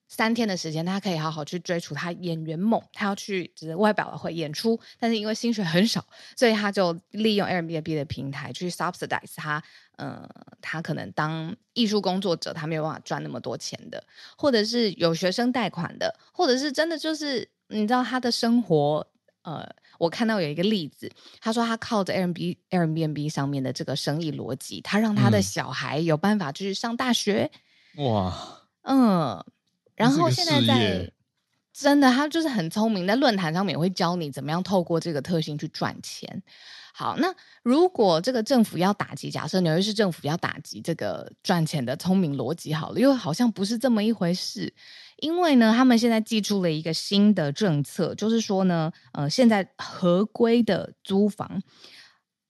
[0.07, 2.81] 三天的时间，他可以好好去追逐他演员梦。
[2.93, 9.61] 他要去只是外表的会演出，但是因为薪水很少，所以他就利用 Airbnb 的平台去 subsidize 他。
[9.97, 10.29] 呃，
[10.61, 14.03] 他可能当艺术工作者，他没有办法赚那么多钱的，
[14.37, 19.07] 或者是有学生贷款的，或者是真的就是你知道他的生活。
[19.41, 19.67] 呃，
[19.97, 27.49] 我看到有一个例子，他说他靠着 Airbnb Airbnb 上面的这个生意逻辑，他让他的小孩有办法去上大学。
[27.95, 29.43] 哇，嗯。
[29.97, 31.11] 然后现在在
[31.73, 36.41] 真的，他就是很聪明，在论坛上面也会教你怎么样透过这个特性去赚钱。
[36.93, 37.31] 好，那
[37.61, 44.73] 如果这个政府要打击，假设纽约市政府要打击这个赚钱的聪明逻辑，好了，又好像不是这么一回事。
[45.17, 51.61] 因为呢，他们现在寄出了一个新的政策，就是说呢，呃，现在合规的租房，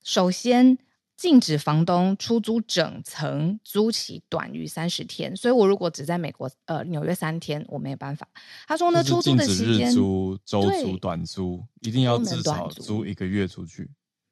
[0.04, 0.78] 首先
[1.18, 5.36] 禁止房东出租整层租期短于三十天。
[5.36, 8.26] 所以我如果只在美国呃纽约三天，我没有办法。
[8.68, 13.90] 他说呢，出租的期间，日租、周租、短租，一定要至少租一个月出去。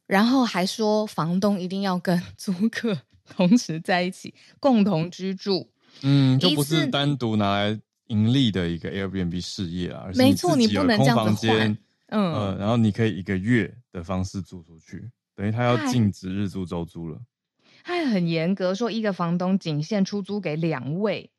[0.07, 2.95] 然后还说，房东一定要跟 租客
[3.27, 5.67] 同时在一起，共同居住。
[6.03, 11.77] 嗯，就不是单独拿来盈利的一个 Airbnb 事业啊，没错，你不能这样子换。
[12.09, 17.19] 嗯、呃，然后你可以一个月的方式租出去，等于他要禁止日租周租了。
[17.83, 21.29] 他还很严格，说一个房东仅限出租给两位。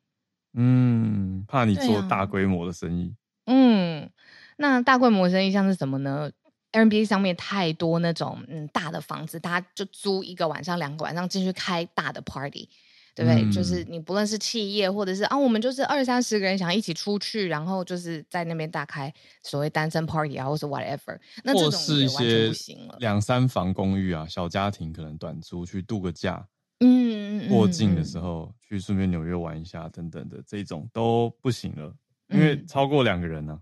[0.53, 3.15] 嗯，怕你做大规模的生意。
[3.45, 4.09] 啊、嗯，
[4.57, 6.31] 那大规模生意像是什么呢
[6.71, 12.69] ？Airbnb 上面太多那种嗯大的房子，大家就租一个晚上、两个晚上进去开大的 party，
[13.17, 13.41] 对不对？
[13.41, 22.95] 嗯、就是你不论是企业或者是啊，我们就是二三十个人想一起出去，然后就是在那边大开所谓单身 party 啊，或是 whatever，那这种也完全不行了。
[22.99, 26.47] 两三房公寓啊，小家庭可能短租去度个假，
[26.81, 31.91] 嗯，过境的时候、嗯、去顺便纽约玩一下等等的这种都不行了，
[32.29, 33.59] 因为超过两个人呢、啊。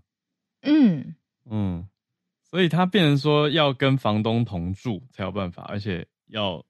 [0.62, 1.14] 嗯嗯。
[1.50, 1.88] 嗯
[2.48, 6.64] 所以他变成说要跟房东同住才有办法，而且要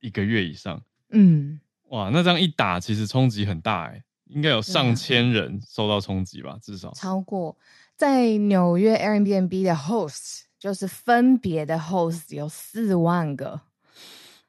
[0.00, 0.80] 一个月以上。
[1.08, 6.52] 嗯，哇，那这样一打，其实冲击很大哎，应该有上千人受到冲击吧？
[6.52, 7.56] 啊、至少超过
[7.96, 13.60] 在纽约 Airbnb 的 host 就是分别的 host 有四万个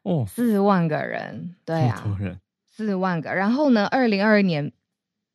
[0.04, 2.18] 哦，四万个人，对啊，
[2.70, 3.34] 四万个。
[3.34, 4.72] 然后呢，二零二二年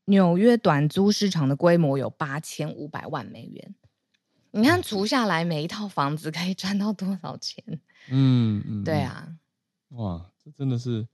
[0.07, 3.75] 纽约短租市场的规模有八千五百万美元。
[4.51, 7.63] 你看，除下来每一套房子可以 赚到多少钱？
[8.11, 9.29] 嗯嗯，对啊，
[9.91, 11.07] 哇，这真的是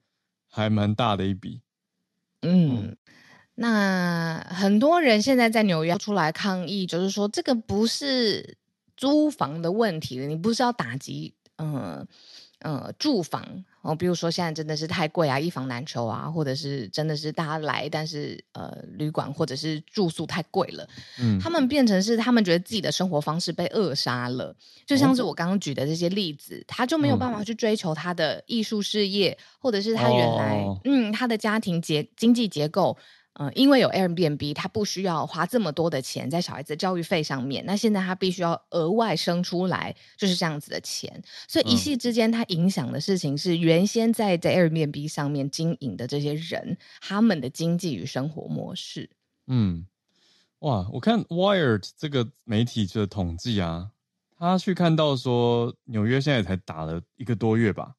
[0.50, 1.62] 还蛮大的一笔。
[2.42, 2.96] 嗯，嗯，
[3.54, 8.58] 那很多人现在在纽约出来抗议，就是说这个不是
[8.96, 11.74] 租房的问题，你不是要打击，嗯。
[11.74, 12.06] 呃，
[12.98, 20.86] 住房哦，比如说现在真的是太贵啊，一房难求啊，或者是真的是大家来，但是呃，旅馆或者是住宿太贵了，
[21.18, 24.54] 嗯，他们变成是他们觉得自己的生活方式被扼杀了，
[24.86, 32.96] 就像是我刚刚举的这些例子，哦、他就没有办法去追求他的艺术事业，嗯、或者是他原来、哦、嗯，他的家庭结经济结构。
[33.34, 37.64] 嗯，因为有 Airbnb，他不需要花这么多的钱在小孩子的教育费上面。
[37.64, 41.22] 那现在他必须要额外生出来，就是这样子的钱。
[41.46, 49.08] 所以一夕之间，他影响的事情是原先在在 Airbnb 上面经营的这些人，他们的经济与生活模式。
[49.46, 49.86] 嗯，
[50.58, 53.92] 哇，我看 Wired 这个媒体的统计啊，
[54.36, 57.94] 他去看到说纽约现在才打了一个多月吧，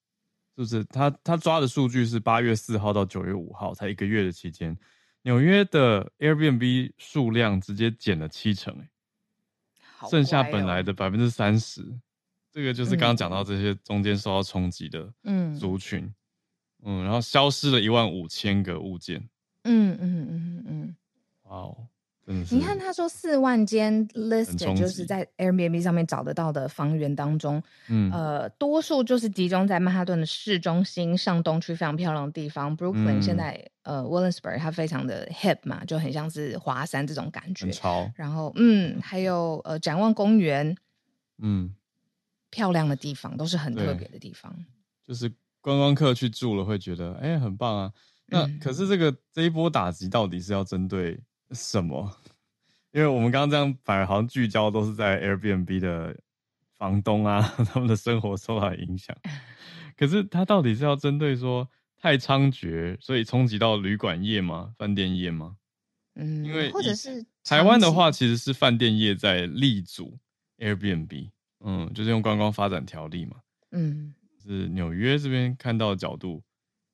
[0.58, 0.84] 是不是？
[0.84, 4.78] 他他抓的数据是八月四号到九月五号，才一个月的期间。
[5.24, 8.74] 纽约的 Airbnb 数量直接减了七成，
[10.00, 11.84] 哦、剩下本来的百分之三十，
[12.52, 15.14] 这个就是刚刚讲到这些中间受到冲击的
[15.60, 16.00] 族群，
[16.84, 19.30] 嗯，嗯，然后消失了一万五千个物件，
[19.64, 20.96] 嗯嗯嗯嗯，
[21.44, 21.88] 哇哦。
[22.26, 32.78] 你看，他说四万间 list 就是在 Airbnb 上面找得到的房源当中，嗯，呃，多数就是集中在曼哈顿的市中心上东区非常漂亮的地方。
[32.78, 33.54] Brooklyn 现在、
[33.84, 37.66] 嗯、呃 Williamsburg 它非常的 hip 嘛，就很像是华山这种感觉。
[37.66, 38.10] 很潮。
[38.16, 40.74] 然后，嗯，还有呃展望公园，
[41.40, 41.74] 嗯，
[42.50, 44.56] 漂亮的地方都是很特别的地方。
[45.06, 45.30] 就是
[45.60, 47.92] 观光客去住了会觉得，哎、欸，很棒啊。
[48.28, 51.20] 那、嗯、可是这个这一波打击到底是要针对？
[51.54, 52.18] 什么？
[52.92, 56.18] 因为我们刚刚这样，反而好像聚焦都是在 Airbnb 的
[56.78, 59.16] 房东啊， 他们的生活受到影响。
[59.96, 64.74] 可是他到底是要针对说太猖獗，所以冲击到旅馆业吗？
[64.78, 65.56] 饭店业吗？
[66.16, 70.20] 嗯，因为或者是台湾的话，其实是饭店业在力阻
[70.58, 71.30] Airbnb，
[71.62, 73.38] 嗯，就是用观光发展条例嘛，
[73.72, 76.44] 嗯，是纽约这边看到的角度，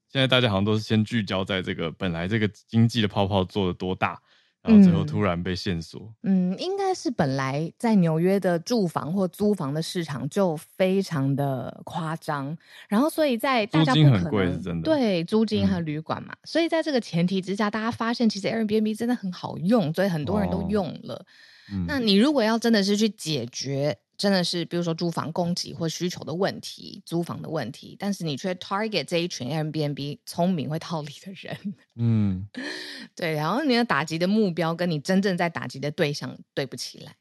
[0.10, 4.22] 现在大家好像都是先聚焦在这个本来这个经济的泡泡做的多大。
[4.63, 6.13] 然后最后突然被限缩。
[6.24, 12.58] 嗯，嗯，应该是本来在纽约的住房或租房的市场就非常的夸张，
[12.89, 21.15] 然后所以在大家不可能，租金很贵是真的，对，租金和旅馆嘛，嗯、所以在这个前提之下，大家发现其实 Airbnb 真的很好用，所以很多人都用了。
[21.15, 21.26] 哦
[21.70, 32.48] 嗯、那你如果要真的是去解决真的是，比如说住房供给或需求的问题，租房的问题，但是你却 target 这一群 Airbnb 聪明会套利的人，嗯，
[33.16, 37.16] 对，然后你的打击的目标跟你真正在打击的对象对不起来，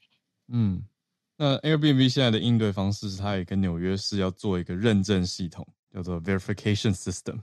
[0.49, 0.83] 嗯，
[1.37, 7.41] 那 Airbnb 现在的应对方式是，它也跟纽约市要做一个认证系统，叫做 Verification System，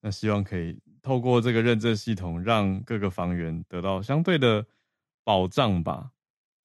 [0.00, 4.64] 那希望可以透过这个认证系统，让各个房源得到相对的
[5.22, 6.12] 保障吧。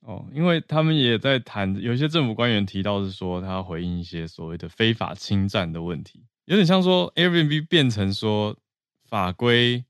[0.01, 8.57] 哦，因为他们也在谈，有一些政府官员提到是说，他回应一些所谓的非法侵占的问题，有点像说 Airbnb 变成说
[9.05, 9.85] 法规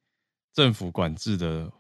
[0.54, 1.72] 政府管制的，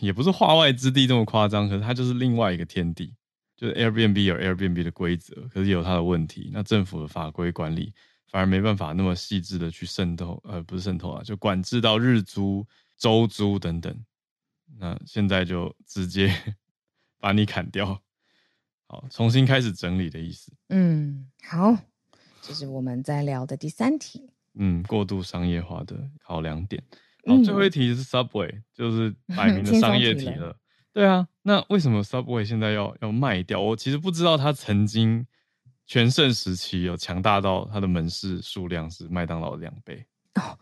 [0.00, 3.14] 也不是化外之地这么夸张，可是它就是另外一个天地，
[3.54, 7.92] 就是 Airbnb 有 Airbnb 的规则，可是有它的问题，那政府的法规管理
[8.30, 13.94] 反而没办法那么细致的去渗透，呃，不是渗透啊，就管制到日租、周租等等，
[14.78, 16.34] 那现在就直接。
[17.18, 18.00] 把你砍掉，
[18.86, 20.52] 好，重新开始整理的意思。
[20.68, 21.76] 嗯，好，
[22.40, 24.30] 这是我们在聊的第三题。
[24.54, 26.82] 嗯，过度商业化的考量点。
[27.26, 30.56] 好，最后一题是 Subway，就是摆明的商业题了。
[30.92, 33.60] 对啊，那为什么 Subway 现在要要卖掉？
[33.60, 35.26] 我其实不知道它曾经
[35.86, 40.04] 全盛时期有强大到它的门市数量是麦当劳的两倍。
[40.34, 40.58] 哦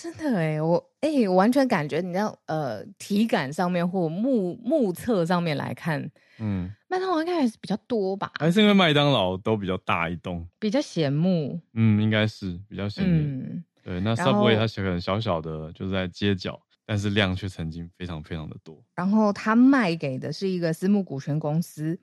[0.00, 6.00] 真的哎，我哎，我完全感觉你知道，呃，体感上面或目目测上面来看，
[6.38, 8.30] 嗯，麦当劳应该还是比较多吧？
[8.38, 11.60] 还是因为麦当劳都比较大一栋，比较显目？
[11.74, 13.10] 嗯，应该是比较显目。
[13.12, 18.80] 嗯，对，那 Subway 它可能小小的，就是在街角，但是量却曾经非常非常的多。
[18.94, 21.98] 然后它卖给的是一个私募股权公司。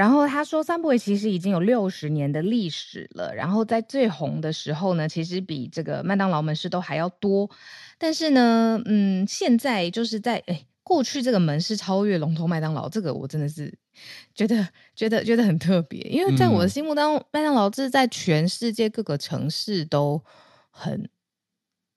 [0.00, 3.34] 然后他说，Subway 其实已经有六十年的历史了。
[3.34, 7.50] 然后在最红的时候呢，其实比这个麦当劳门市都还要多。
[7.98, 13.70] 但是呢，嗯，现在就是在哎过去这个门市超越龙头麦当劳，这个我真的是
[14.34, 16.00] 觉得觉得觉得很特别。
[16.04, 20.24] 因为在我的心目当中，麦当劳是在全世界各个城市都
[20.70, 21.10] 很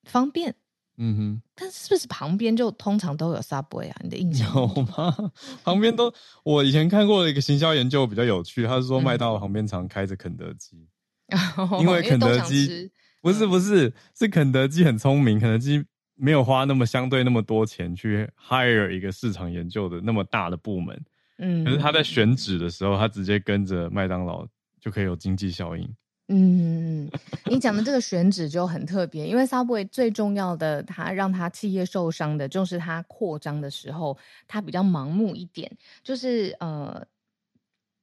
[0.04, 0.54] 方便。
[0.98, 3.96] 嗯哼，但是不是旁边就通常都有 Subway 啊？
[4.04, 5.32] 你的印象有吗？
[5.64, 10.88] 旁边都，我以前看过的一个行销研究比较有趣，他是说麦当劳旁边常开着肯德基，
[11.58, 15.84] 嗯、因为肯德基不是不是是肯德基很聪明，肯德基
[16.16, 21.04] 没有花那么相对那么多钱去 hire 一个市场研究的那么大的部门，
[21.40, 24.46] 嗯，可是他在选址的时候，他直接跟着麦当劳
[24.80, 25.90] 就可以有经济效应。
[26.30, 27.10] 嗯，
[27.46, 35.70] 你讲的这个选址就很特别，因为 Subway 最重要的，它让它企业受伤的，就是它扩张的时候，它比较盲目一点，
[36.02, 37.06] 就是呃，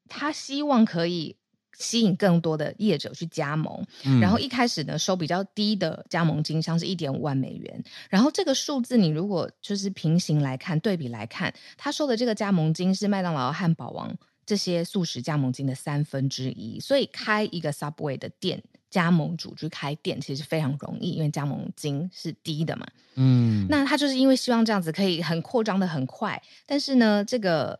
[0.06, 1.34] 他希望可以
[1.78, 14.14] 吸引更多的业者去加盟，嗯、然后一开始呢收比较低的加盟金，像是一点五万美元，然后这个数字你如果就是平行来看，对比来看，他收的这个加盟金是麦当劳、汉堡王。
[14.50, 18.60] 这些素食加盟金的三分之一，所以开一个 Subway 的店，
[18.90, 22.84] 加盟主去开店其实非常容易，因为加盟金是低的嘛。
[23.14, 27.78] 嗯，那他就是因为希望这样子可以很扩张的很快，但是呢，这个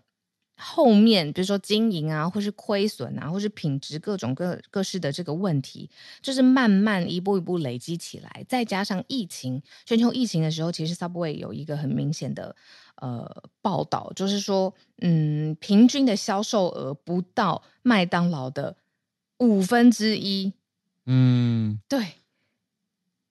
[0.55, 5.91] 后面比如说经营啊，或是亏损啊，或是品质各种各各式的这个问题，
[6.23, 12.55] 就是慢慢一步一步累积起来，再加上疫情，全球疫情的时候，其实 Subway 有一个很明显的。
[13.01, 18.77] 呃，报道就是说，嗯，平均的销售额不到麦当劳的
[19.39, 20.53] 五分之一。
[21.07, 22.07] 嗯，对。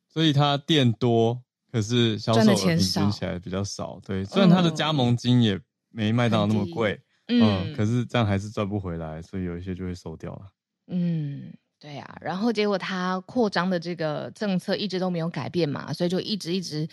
[0.08, 4.02] 所以他店多，可是销售额平均起来比较少。
[4.04, 10.42] 对，虽然他的加盟金也没麦当劳那么贵，嗯，嗯，可是这样还是赚不回来，所以有一些就会收掉了。
[10.88, 12.18] 嗯，对呀、啊。
[12.22, 16.90] 然后结果他扩张的这个政策一直都没有改变嘛，所以就一直一直。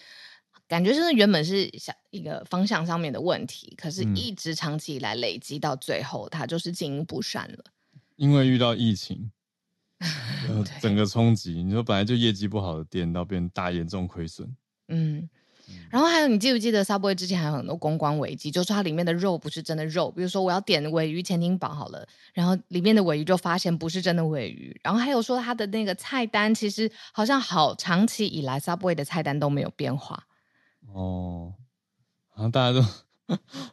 [0.69, 7.65] 感觉就是原本是想一个方向上面的问题，可是一直长期以来累积到最后，它就是经营不善了。
[8.17, 9.31] 因为遇到疫情，
[10.01, 14.57] 呃、整个冲击，你说本来就业绩不好的店，到变大严重亏损。
[14.89, 15.29] 嗯，
[15.91, 30.26] 然后还有，你记不记得 Subway 之前还有很多公关危机，就是它里面的肉不是真的肉，比如说我要点尾鱼潜艇堡好了，然后里面的尾鱼就发现不是真的尾鱼，然后还有说它的那个菜单其实好像好长期以来 Subway 的菜单都没有变化。
[30.97, 31.53] 哦，
[32.31, 32.81] 好像大家都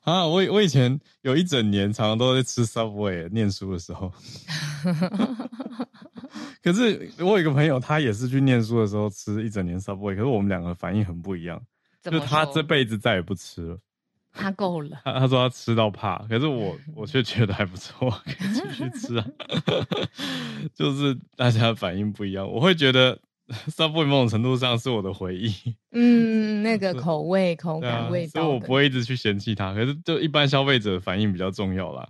[0.01, 4.11] 啊， 我我以前有一整年常常都在吃 Subway，念书的时候。
[6.61, 11.61] 可是我有一个朋友，他也是去念书的时候吃一整年 Subway，可是我们两个反应很不一样。
[12.01, 13.79] 就他这辈子再也不吃了，
[14.33, 14.99] 他够了。
[15.05, 19.25] 他他说他吃到怕，可是我 我却觉得还不错，可以继续吃啊。
[20.75, 23.17] 就是大家反应不一样，我会觉得。
[23.69, 25.53] Subway 某种程度上是我的回忆，
[25.91, 29.73] 嗯，那个口味、口感、味道，所以我不会一直去嫌弃它。
[29.73, 32.07] 可是，就一般消费者反应比较重要啦，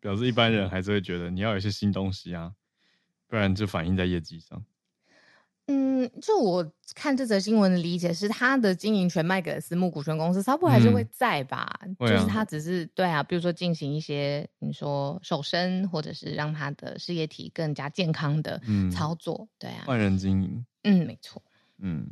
[0.00, 2.52] 表示一般人还是会觉得你要有一些新东西啊，
[3.28, 4.64] 不然就反映在业绩上。
[5.66, 11.80] 嗯，就我看这则新闻的理解是，他的经营权卖给了私募股权公司，Subway 还是会在吧？
[11.82, 18.60] 嗯、就是他只是对啊，比如说进行一些你说瘦身，或者是让他的事业体更加健康的
[18.92, 21.42] 操作，嗯、对啊，换人经营，嗯，没错，
[21.78, 22.06] 嗯，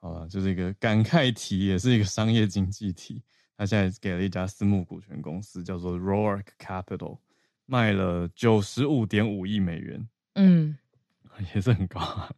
[0.00, 3.22] 好了，就是一个感慨题，也是一个商业经济体。
[3.56, 7.18] 他现在给了一家私募股权公司，叫做 Roark Capital，
[7.64, 10.76] 卖了九十五点五亿美元，嗯。
[11.54, 12.30] 也是很高啊，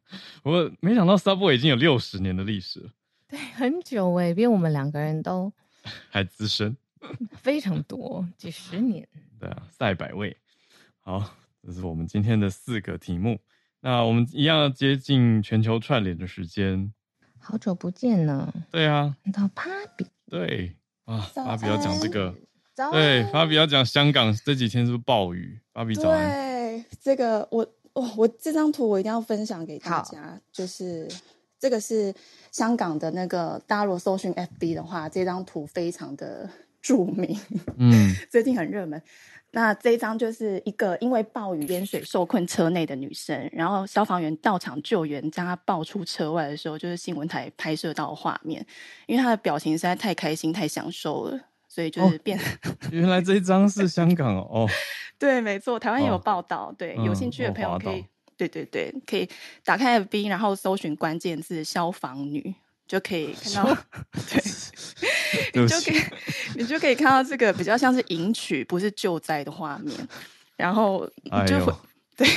[0.42, 2.90] 我没想到 Subway 已经有六十年的历史了，
[3.28, 5.52] 对，很久哎，比我们两个人都
[6.11, 6.76] 还资深，
[7.36, 9.07] 非常多，几十年。
[9.38, 10.36] 对啊，赛百味。
[11.00, 13.38] 好，这是我们今天的四个题目。
[13.80, 16.92] 那我们一样要接近全球串联的时间，
[17.38, 18.52] 好久不见呢。
[18.70, 19.64] 对啊，到芭
[19.96, 20.07] 比。
[20.30, 22.34] 对啊，芭比要讲这个，
[22.92, 25.61] 对，芭比要讲香港这几天是不是暴雨？
[25.72, 26.30] 芭比早安。
[26.30, 27.66] 对，这个我。
[27.95, 31.09] 哦，我这张图我一定要分享给大家，就是
[31.59, 32.12] 这个是
[32.53, 36.49] 香港的那个，大家如果搜寻 FB 的话，这张图非常的
[36.82, 37.38] 著名，
[37.78, 39.01] 嗯， 最近很热门。
[39.53, 48.66] 那这一张就是一个因为暴雨淹水受困车内的女生，然后消防员到场救援，将她抱出车外的时候，就是新闻台拍摄到的画面，
[49.07, 51.40] 因为她的表情实在太开心、太享受了。
[51.75, 52.43] 所以就是变、哦，
[52.93, 54.70] 原来这一张是香港哦，哦
[55.18, 58.05] 对，没错，台湾也有报道，哦、对，有兴趣的朋友可以，
[58.37, 59.29] 对对对，可以
[59.64, 62.55] 打开 FB，然后搜寻关键字“消防女”，
[62.87, 63.77] 就可以看到，
[64.31, 64.41] 对，
[65.61, 66.01] 你就可以，
[66.55, 69.97] 你就可以看到这个比较像是迎娶，不是救灾的画面，
[70.57, 71.05] 然后
[71.49, 71.72] 就会。
[71.72, 71.77] 哎
[72.17, 72.29] 对，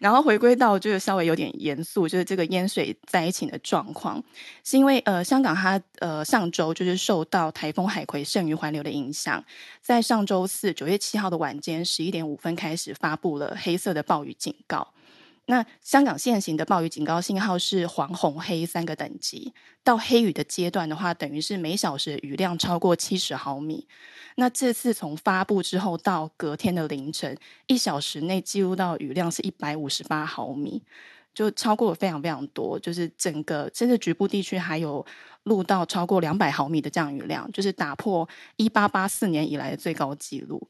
[0.00, 4.22] 然后回归到就是稍微有点严肃，就是这个淹水灾情的状况，
[4.64, 9.44] 是因为呃香港它呃上周就是受到台风海葵剩余环流的影响，
[9.80, 14.92] 在上周四九月七号的晚间十一点五分开始发布了黑色的暴雨警告。
[15.46, 23.88] 那香港现行的暴雨警告信号是黄、红、黑三个等级，到黑雨的阶段的话，等于是每小时雨量超过七十毫米。
[24.36, 27.36] 那这次从发布之后到隔天的凌晨，
[27.66, 30.82] 一小时内记录到雨量是一百五十八毫米，
[31.34, 32.78] 就超过了非常非常多。
[32.78, 35.04] 就是整个甚至局部地区还有
[35.42, 38.26] 录到超过两百毫米的降雨量，就是打破
[38.56, 40.68] 一八八四年以来的最高纪录。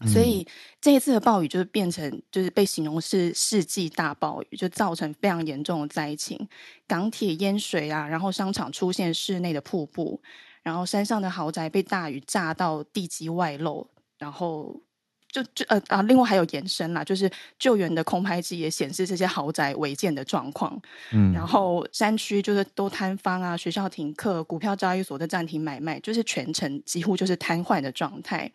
[0.00, 0.46] 嗯、所以
[0.80, 6.48] 这一次的暴雨就是变成就是被形容是世纪大暴雨，就造成非常严重的灾情，
[6.86, 10.20] 港铁淹水啊，然后商场出现室内的瀑布。
[10.62, 13.88] 然后山上的豪宅被大雨炸到地基外露，
[14.18, 14.82] 然后
[15.30, 20.76] 就就呃啊，另外还有延伸啦，就是救援的空拍机也显示这些豪宅违建的状况。
[21.12, 28.50] 嗯，然后山区就是都摊方啊，学校停课，股票交易所的暂停买卖，就是全程几乎就是瘫痪的状态。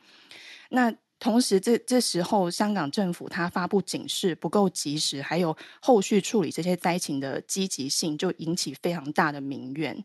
[0.72, 10.04] 那同时这这时候香港政府它发布警示不够及时，还有后续处理这些灾情的积极性，就引起非常大的民怨。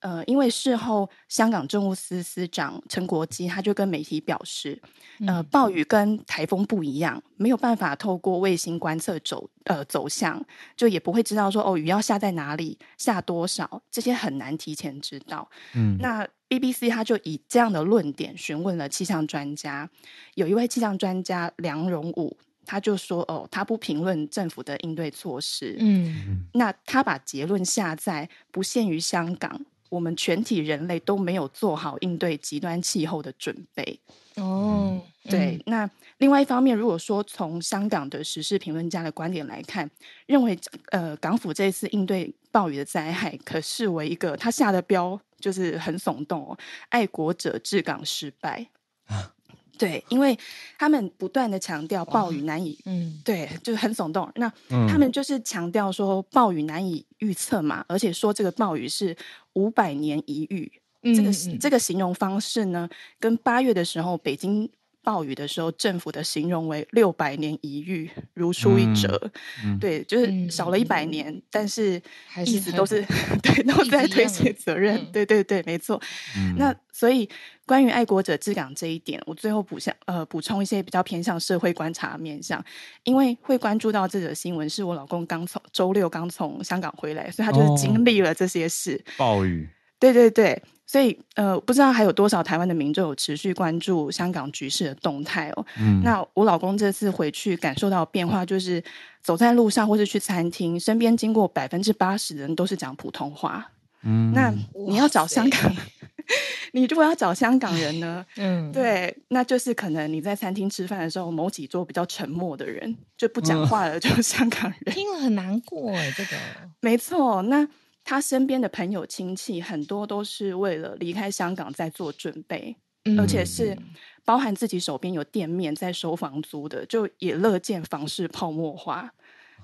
[0.00, 4.80] 呃，因为事后香港政务司司长陈国基他就跟媒体表示，
[5.26, 10.44] 呃，暴雨跟台风不一样，没有办法透过卫星观测走呃走向，
[10.76, 15.48] 就也不会知道说哦雨要下在哪里，下多少，这些很难提前知道。
[15.74, 19.88] 嗯，那 BBC 他就以这样的论点询问了气象专家，
[20.34, 25.74] 有一位气象专家梁荣武，他就说哦，他不评论政府的应对措施。
[25.80, 29.60] 嗯，那他把结论下在不限于香港。
[29.88, 34.00] 我们全体人类都没有做好应对极端气候的准备。
[34.36, 35.60] 哦，对。
[35.66, 39.90] 那另外一方面，如果说从香港的时事评论家的观点来看，
[40.26, 40.58] 认为
[40.90, 46.58] 呃港府这次应对暴雨的灾害，可视为一个他下的标就是很耸动哦，
[46.88, 48.68] 爱国者治港失败。
[49.06, 49.32] 啊
[49.78, 50.38] 对，因为
[50.78, 54.30] 他们不断的强调暴雨难以，嗯，对，就是很耸动。
[54.36, 54.52] 那
[54.88, 59.16] 他们就是强调说暴雨难以预测嘛，而且说这个暴雨是
[59.54, 60.70] 五百年一遇。
[61.02, 62.88] 嗯，这个这个形容方式呢，
[63.20, 64.68] 跟八月的时候北京。
[65.06, 69.30] 暴雨的时候，政府的形容为六百年一遇，如出一辙。
[69.62, 72.02] 嗯嗯、对，就是少了一百年，嗯、但是
[72.44, 73.06] 意思都是，是
[73.40, 74.96] 对，都在推卸责任。
[74.96, 76.02] 嗯、对对对，没错。
[76.36, 77.28] 嗯、那所以
[77.64, 82.60] 关于爱国者治港这一点，我最后补下呃补充一些比较偏向社会观察面向，
[83.04, 89.00] 因为会关注到这则新闻，是我老公刚从周六刚从香港回来，所以他就是经历了这些事。
[89.06, 89.68] 哦、暴雨。
[90.00, 90.60] 对对对。
[90.86, 95.66] 所以，呃，不知道还有多少台湾的民众有持续关注香港局势的动态哦。
[95.80, 98.82] 嗯，那我老公这次回去感受到变化，就是
[99.20, 103.68] 走在路上或是去餐厅，身边经过百分之八十的人都是讲普通话。
[104.02, 104.52] 嗯，那
[104.86, 105.74] 你要找香港，
[106.72, 114.94] 你如果要找香港人呢， 嗯，对，那就是可能你在餐厅吃饭的时候，某几桌比较沉默的人就不讲话了，就是香港人。
[114.94, 116.36] 听了很难过哎，这个
[116.80, 117.42] 没错。
[117.42, 117.66] 那
[118.06, 123.76] 他身边的朋友亲戚很多都是为了离开香港在做准备，嗯、而且是
[124.24, 129.10] 包含自己手边有店面在收房租的，就也乐见房市泡沫化，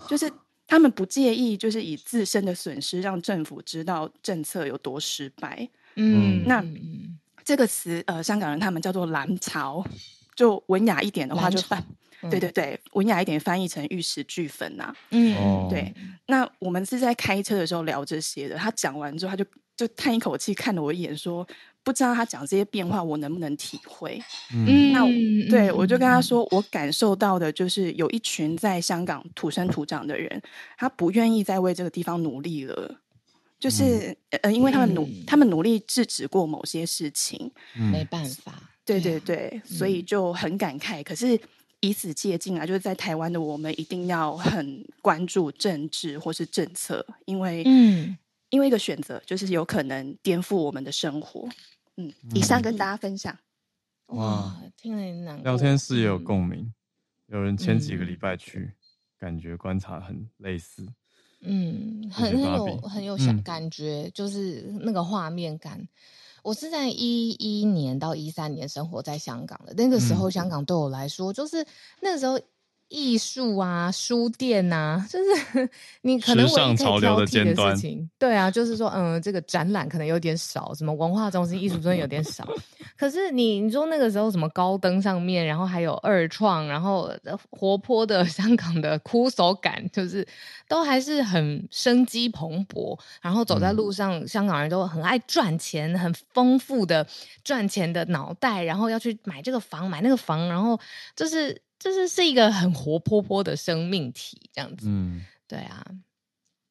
[0.08, 0.30] 就是。
[0.64, 5.68] 他们不介意，就是以自身的损失让政府知道政策有多失败。
[5.96, 6.64] 嗯，那
[7.44, 9.84] 这个词，呃，香港人他们叫做“蓝潮”，
[10.34, 11.84] 就文雅一点的话就翻，
[12.22, 14.94] 嗯、对对对，文雅一点翻译成“玉石俱焚”呐。
[15.10, 15.92] 嗯，对。
[16.26, 19.44] 那我们是在开车的时候聊这些的，他讲完之后，他就
[19.76, 21.46] 就叹一口气，看了我一眼，说。
[21.84, 24.16] 不知道他讲这些变化，我能不能体会？
[24.54, 25.04] 嗯，那
[25.50, 30.40] 对、嗯、我就跟他说，我感受到的就是有一群在香港土生土长的人，
[30.78, 33.00] 他不愿意再为这个地方努力了，
[33.58, 38.54] 就是、嗯、呃，因为他们努，他们努力制止过某些事情，嗯、没办法。
[38.84, 41.02] 对对对，嗯、所以就很感慨。
[41.02, 41.36] 可是
[41.82, 48.16] 以此借镜啊，就是在台湾的我们一定要很关注政治或是政策，因为嗯。
[48.52, 51.48] 因为一个选择，就是有可能颠覆我们的生活。
[51.96, 53.34] 嗯，以上跟大家分享。
[54.08, 55.44] 哇，听了很难过。
[55.44, 56.70] 聊天室也有共鸣，
[57.28, 58.74] 有人前几个礼拜去，嗯、
[59.18, 60.86] 感觉观察很类似。
[61.40, 65.88] 嗯，很很有很有想感觉，嗯、就是那个画面感。
[66.42, 71.64] 我是在一一年到一三年生活在香港的，那个时候香港对我来说，就是
[72.00, 72.38] 那个时候。
[72.92, 75.68] 艺术啊，书店啊， 就是
[76.02, 78.08] 你可能我可以挑剔的事情。
[78.18, 82.46] 对啊，就是说，嗯，这个展览可能有点少，什么文化中心、艺术中心有点少。
[82.98, 87.10] 可是你你说那个时候什么高登上面，然后还有二创，然后
[87.50, 90.26] 活泼的香港的枯手感，就是
[90.68, 92.96] 都还是很生机蓬勃。
[93.22, 97.06] 然后走在路上，嗯、香港人都很爱赚钱，很丰富的
[97.42, 100.78] 赚钱的脑袋，然后要去买这个房，买那个房，然后
[101.16, 101.60] 就是。
[101.82, 104.86] 就是是一个很活泼泼的生命体，这样子。
[104.88, 105.84] 嗯，对啊。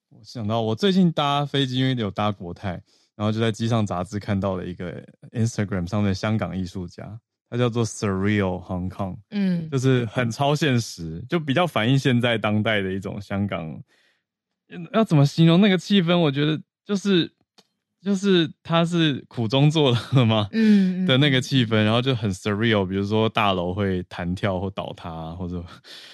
[0.10, 2.82] 我想到我最近搭飞机，因为有搭国泰，
[3.16, 9.18] 然后就在机上杂志看到了一个 Instagram 上的香港艺术家，他叫做 Surreal Hong Kong。
[9.32, 13.84] 嗯，就是很超现实，就比较反映现在当代的一种香港。
[14.94, 16.18] 要怎么形容那个气氛？
[16.18, 17.30] 我觉得就是。
[18.02, 20.50] 就是他是苦中作乐吗？
[20.52, 25.64] 嗯，的那个气氛，然后就很 surreal，比如说大楼会弹跳或倒塌，或者，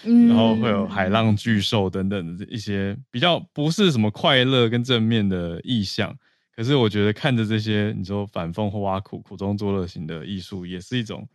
[0.04, 6.14] 然后会有海浪巨兽等等的一些比较不是什么快乐跟正面的意象。
[6.54, 11.26] 可是我觉得看着这些，你说反讽或挖苦、苦中作乐型的艺术，也是一种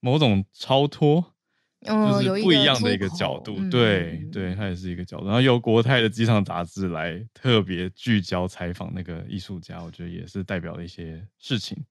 [0.00, 1.24] 某种超脱。
[1.82, 5.24] 就是不一样的一个角度，嗯、对对，它也是一个角度。
[5.24, 11.82] 然后由国泰的机场杂志来特别聚焦采访那个艺术家，我觉得也是代表了一些事情。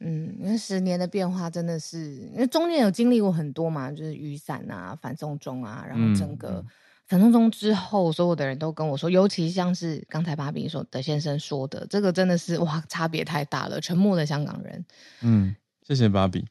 [0.00, 6.62] 嗯，那十年的变化真的是，因为中间有经历过很多嘛，就是雨伞啊、反送中啊，然后整个
[7.06, 13.80] 反送中之后，所有的人都跟我说，尤其像是刚才芭比说的先生说的，这个真的是哇，差别太大了。
[13.80, 14.84] 沉默的香港人，
[15.22, 15.56] 嗯，
[15.86, 16.44] 谢谢芭比，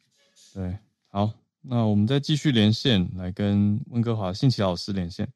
[0.55, 0.79] 对，
[1.09, 1.40] 好。
[1.63, 5.27] 那我们再继续连线，来跟温哥华信奇老师连线。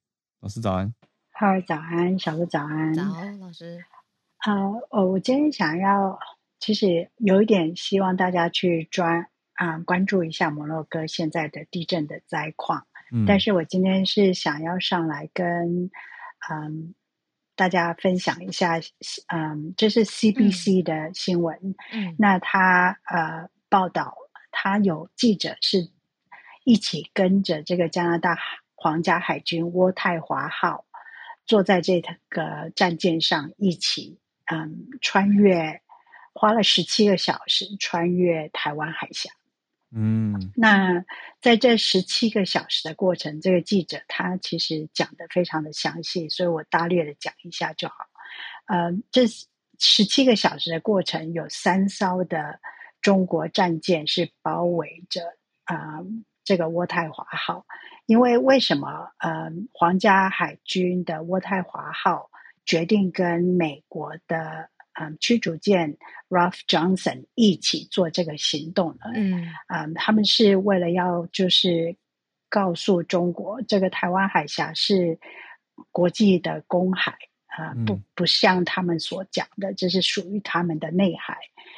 [0.41, 0.91] 老师早安，
[1.31, 3.03] 浩儿早安，小鹿早安，早
[3.39, 3.83] 老师。
[4.37, 6.17] 啊、呃，哦，我今天想要，
[6.59, 9.21] 其实有一点希望大家去专
[9.53, 12.87] 啊、呃、关注一下摩洛哥现在的地震的灾况。
[13.11, 15.91] 嗯，但是我今天是想要上来跟
[16.49, 16.95] 嗯
[17.55, 18.79] 大家分享一下，
[19.27, 21.75] 嗯，这是 CBC 的新闻。
[21.91, 24.15] 嗯，那他呃报道，
[24.51, 25.93] 他有记者是。
[26.65, 28.37] 一起跟着这个加拿大
[28.73, 30.85] 皇家海军渥太华号
[31.45, 35.81] 坐在这个战舰上，一起嗯穿越，
[36.33, 39.29] 花了十七个小时穿越台湾海峡。
[39.91, 41.05] 嗯，那
[41.39, 47.95] 在这十七个小时的过程，这个记者他其实讲得非常的详细，所以我大略的讲一下就好。
[48.65, 52.59] 嗯，这十七个小时的过程，有三艘的
[53.01, 55.21] 中国战舰是包围着
[55.65, 55.99] 啊。
[55.99, 57.65] 嗯这个渥太华号，
[58.05, 59.09] 因为为什么？
[59.17, 62.29] 呃，皇家海军的渥太华号
[62.63, 65.97] 决定跟美国的嗯、呃、驱逐舰
[66.29, 69.11] Ralph Johnson 一起做这个行动呢？
[69.15, 71.95] 嗯，嗯，他们是为了要就是
[72.47, 75.19] 告诉中国，这个台湾海峡是
[75.91, 77.11] 国际的公海
[77.47, 81.35] 啊、呃，不不像他们所讲的，这是属于他们的内海，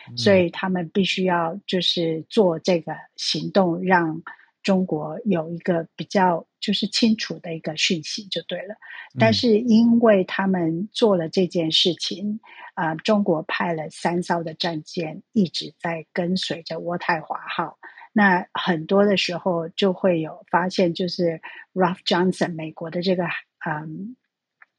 [0.10, 4.22] 嗯、所以他们必须要就是做这个行动，让。
[4.64, 8.76] 中国有一个比较就是清楚的一个讯息就对了。
[9.20, 12.40] 但是因为他们做了这件事情，
[12.74, 17.78] 啊、嗯呃，中国派了三艘的战舰一直在跟随着渥太华号。
[18.14, 21.40] 那很多的时候就会有发现，就是
[21.74, 23.26] Ralph Johnson 美国的这个
[23.66, 24.16] 嗯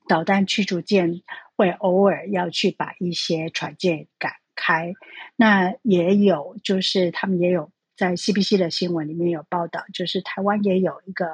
[0.09, 1.23] 导弹驱逐舰
[1.57, 4.93] 会偶尔要去把一些船舰赶开。
[5.37, 11.27] 那也有就是他们也有在 CBC 的新闻里面有报道，就是台湾也有一个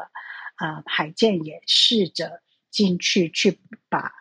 [0.56, 2.40] 啊、呃、海舰也试着
[2.70, 4.12] 进去去把。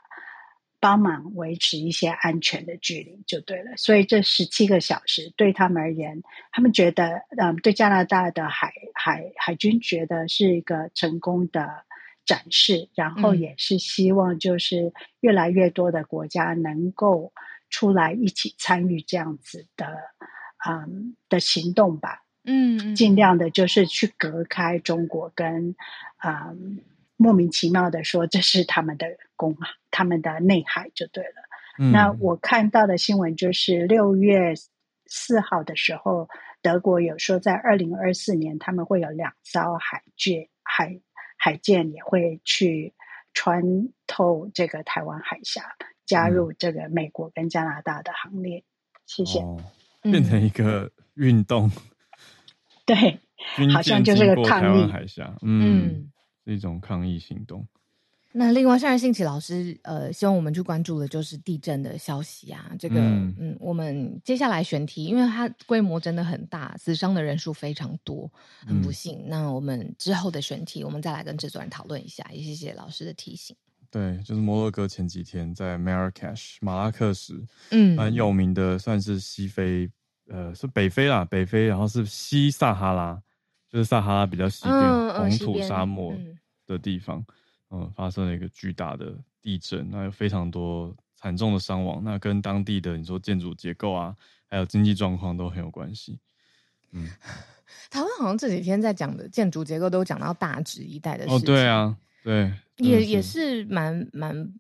[0.84, 6.22] 帮忙维持一些安全的距离就对了，所以这十七个小时对他们而言，
[6.52, 11.86] 他们觉得，嗯，对加拿大的海海海军觉得是一个成功的
[12.26, 14.92] 展示，然后也是希望就是
[15.22, 17.32] 越来越多的国家能够
[17.70, 19.88] 出来一起参与这样子的，
[20.68, 25.76] 嗯的行动吧，嗯，尽量的就是去隔开中国跟，
[26.24, 26.80] 嗯。
[27.16, 29.06] 莫名其妙的说，这是他们的
[29.38, 29.56] 公，
[29.92, 31.48] 他们的内海就对了。
[31.80, 34.56] 嗯、那我看到的新闻就是六月
[35.06, 36.28] 四号的时候，
[36.62, 41.00] 德国有说在二零二四年他们会有两艘海舰海
[41.38, 42.94] 海舰也会去
[43.34, 43.64] 穿
[44.06, 45.62] 透这个台湾海峡，
[46.06, 48.64] 加入这个美国跟加拿大的行列。
[49.06, 49.40] 谢谢。
[49.40, 49.64] 哦、
[50.02, 51.72] 变成一个运动，
[52.86, 53.20] 对，
[53.74, 55.88] 好像就是个抗议海峡，嗯。
[55.88, 56.10] 嗯
[56.46, 57.66] 是一种抗议行动。
[58.34, 62.70] 那另外，上任信启老师，呃，希望我们去关注的就是地震的消息啊。
[62.78, 68.30] 这个，嗯，嗯，我们接下来选题，因为它规模真的很大，死伤的人数非常多，
[68.68, 69.20] 很不幸。
[69.20, 72.30] 嗯、那我们之后的选题，我们再来跟制作人讨论一下。
[72.34, 73.56] 也谢谢老师的提醒。
[73.90, 77.34] 对，就是摩洛哥前几天在 Marrakesh 马拉克什，
[77.72, 79.90] 嗯，蛮有名的，算是西非，
[80.28, 83.22] 呃，是北非啦，北非，然后是西撒哈拉。
[83.70, 86.16] 就是撒哈拉比较西边红土沙漠
[86.68, 87.26] 的地方，
[87.72, 94.16] 嗯，嗯，发生了一个巨大的地震，那有非常多惨重的伤亡，那跟当地的你说建筑结构啊，
[94.48, 96.20] 还有经济状况都很有关系。
[96.92, 97.10] 嗯，
[97.90, 101.38] 台湾好像这几天在讲的建筑结构都讲到大直一带的事情。
[101.38, 104.54] 哦，对啊，对，也也是蛮蛮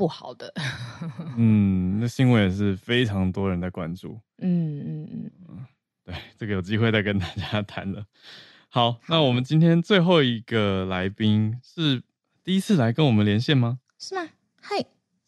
[0.00, 0.50] 不好的。
[1.36, 4.18] 嗯，那新闻也是非常多人在关注。
[4.38, 5.66] 嗯嗯嗯嗯，
[6.06, 8.06] 对，这个有机会再跟大家谈了。
[8.70, 12.02] 好，那我们今天最后一个来宾是
[12.42, 13.78] 第一次来跟我们连线吗？
[13.98, 14.26] 是吗？
[14.58, 14.78] 嗨，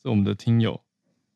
[0.03, 0.81] 是我们的听友，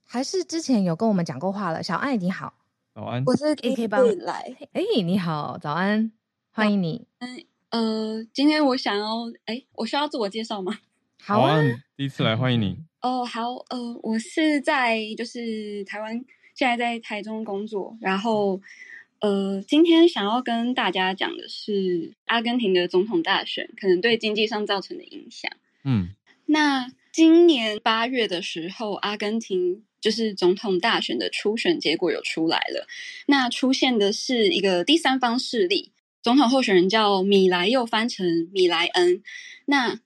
[0.06, 1.82] 还是之前有跟我们讲过话了？
[1.82, 2.54] 小爱你好，
[2.94, 6.10] 早安，我是 K K 帮来，哎，你好，早安，
[6.52, 7.06] 欢迎你。
[7.18, 10.78] 嗯呃，今天我想要，哎，我需要自我介绍吗？
[11.28, 11.60] 好啊，
[11.96, 12.76] 第一次来，欢迎你。
[13.02, 16.24] 哦，好，呃，我是在就是台湾，
[16.54, 18.60] 现在在台中工作，然后。
[19.18, 25.50] 呃，今天想要跟大家讲的是阿根廷的总统大选可能对经济上造成的影响。
[25.84, 26.10] 嗯，
[26.44, 32.86] 那今年八月的时候，阿根廷就是总统大选的初选结果有出来了。
[33.26, 39.22] 那出现的是一个第三方势力，总统候选人叫米莱，又翻成米莱恩。
[39.64, 39.98] 那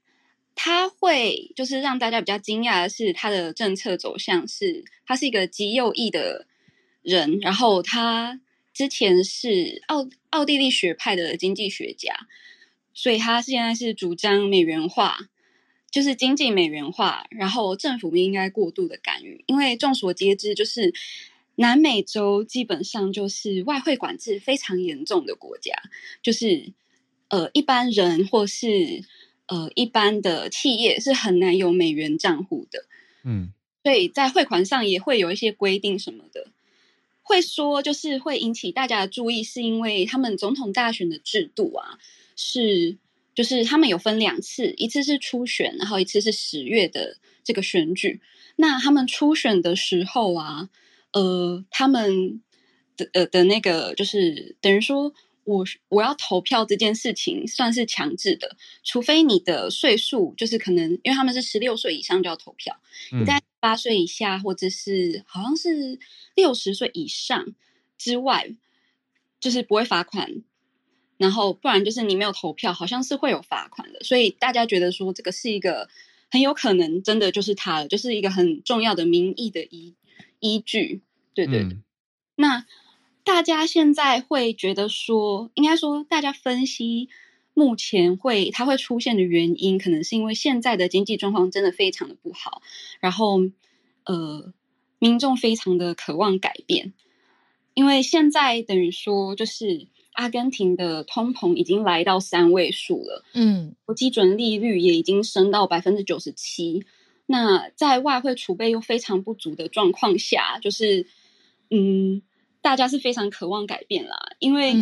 [0.62, 6.46] 他会就是让大家比较惊讶的是，他的政策走向是，他是一个极右翼的
[7.00, 8.40] 人，然后他。
[8.72, 12.14] 之前是奥奥地利学派的经济学家，
[12.94, 15.18] 所以他现在是主张美元化，
[15.90, 20.94] 就是经济美元化，然后政府不应该过度的干预，因为众所皆知，就是
[21.56, 25.74] 南美洲基本上就是外汇管制非常严重的国家，
[26.22, 26.72] 就是
[27.28, 29.02] 呃一般人或是
[29.50, 32.84] 呃一般的企业是很难有美元账户的，
[33.24, 36.46] 嗯，所以在汇款上也会有一些规定什么的。
[37.22, 41.98] 会说就是会引起大家的注意，是因为他们总统大选的制度啊，
[42.36, 42.96] 是
[43.34, 48.20] 就是他们有分两次，一次是初选，然后一次是十月的这个选举。
[48.56, 50.68] 那他们初选的时候啊，
[51.12, 52.40] 呃，他们
[52.96, 55.12] 的呃的那个就是等于说。
[55.44, 62.80] 我我要投票这件事情算是强制的，除非你的岁数就是可能，因为他们是十六岁以上就要投票，
[63.12, 65.98] 嗯、你在八岁以下或者是好像是
[66.34, 67.54] 六十岁以上
[67.98, 68.54] 之外，
[69.40, 70.42] 就是不会罚款。
[71.16, 74.00] 然后不然就是你没有投票，好像是会有罚款的。
[74.04, 75.88] 所以大家觉得说这个是一个
[76.30, 79.96] 很有可能真的就是他了，就是一个很重要的民意的依
[80.38, 81.02] 依据。
[81.34, 81.82] 对对对，嗯、
[82.36, 82.66] 那。
[83.32, 87.08] 大家现在会觉得说，应该说，大家分析
[87.54, 92.60] 目前会它会出现的原因，可能是因为现在的经济状况真的非常的不好，
[92.98, 93.38] 然后
[94.04, 94.52] 呃，
[94.98, 96.92] 民众非常的渴望改变，
[97.72, 106.84] 因为现在等于说就是阿根廷的通膨已经来到三位数了，嗯，国基准利率也已经升到百分之九十七。
[107.26, 111.06] 那在外汇储备又非常不足的状况下，就是，
[111.70, 112.22] 嗯，
[112.62, 114.72] 大家是非常渴望改变啦，因为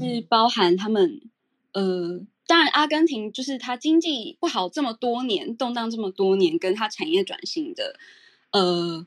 [0.00, 1.20] 是包含他们，
[1.72, 7.98] 呃，当然阿根廷就是它经济不好这么多年，动荡这么多年，跟它产业转型的，
[8.52, 9.06] 呃，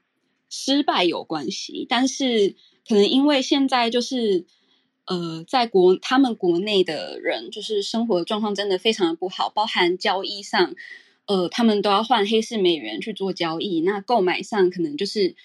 [0.49, 2.55] 失败有关系，但是
[2.88, 4.45] 可能因为现在就是，
[5.05, 10.75] 呃，在国他们国内的人就是生活的状况真的非常的不好，包含交易上。
[11.30, 15.36] 呃，他们都要换黑市美元去做交易，那购买上可能就是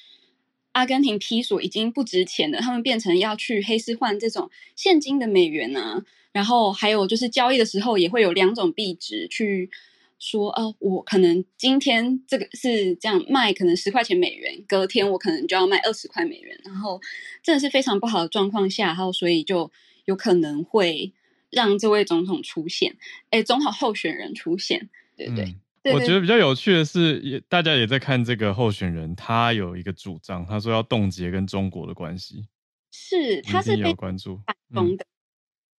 [0.73, 6.05] 阿根廷披索已经不值钱了，他们变成要去黑市换这种现金的美元啊。
[6.33, 9.71] 然后还有就是交易的时候也会有两种币值去
[10.19, 17.01] 说，哦、我可能今天这个是这样卖，可能十块钱美元，隔天我可能就要卖二十块美元，然后
[17.43, 19.71] 真的是非常不好的状况下，然后所以就
[20.07, 21.13] 有可能会
[21.51, 22.97] 让这位总统出现，
[23.29, 25.55] 哎，总统候选人出现，对对。
[25.85, 32.47] 我觉得比较有趣的是，也大家也在看这个候选人，他有一个主张，他说要冻结跟中国的关系，
[32.93, 35.07] 是他是被关注的，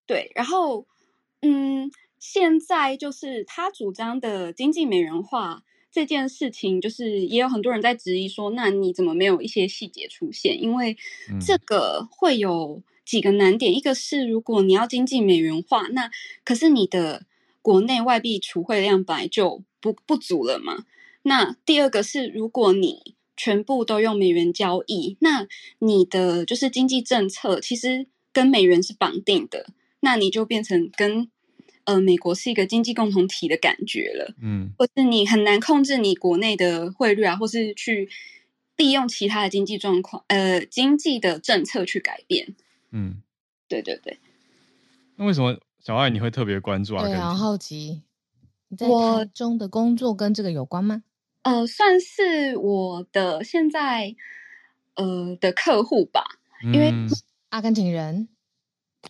[0.05, 0.31] 对。
[0.35, 0.85] 然后，
[1.41, 1.89] 嗯，
[2.19, 10.61] 现在就是他主张的经济美元化这件事情，就是也有很多人在质疑说，那你怎么没有一些细节出现？
[10.61, 10.97] 因为
[11.39, 16.11] 这个会有几个难点，一个是如果你要经济美元化，那
[16.43, 17.25] 可是你的
[17.61, 20.85] 国内外币储汇量本来就不不足了嘛？
[21.23, 25.45] 那第二个是，如果你全部都用美元交易，那
[25.79, 29.67] 你的就是经济政策其实跟美元是绑定的，
[29.99, 31.29] 那你就变成跟
[31.83, 38.07] 呃美国是一个经济共同体的感觉了，嗯，或是你很难控制你国内的汇率啊，或是去
[38.77, 42.55] 利用其他的经济状况，呃，经济的政策去改变，
[42.91, 43.21] 嗯，
[43.67, 44.19] 对对对。
[45.17, 47.03] 那为什么小爱你会特别关注啊？
[47.03, 48.01] 对啊，好奇。
[48.75, 51.03] 在台中的工作跟这个有关吗？
[51.43, 54.15] 呃，算是我的现在
[54.95, 56.23] 呃的客户吧，
[56.63, 56.93] 因为
[57.49, 58.29] 阿根廷人。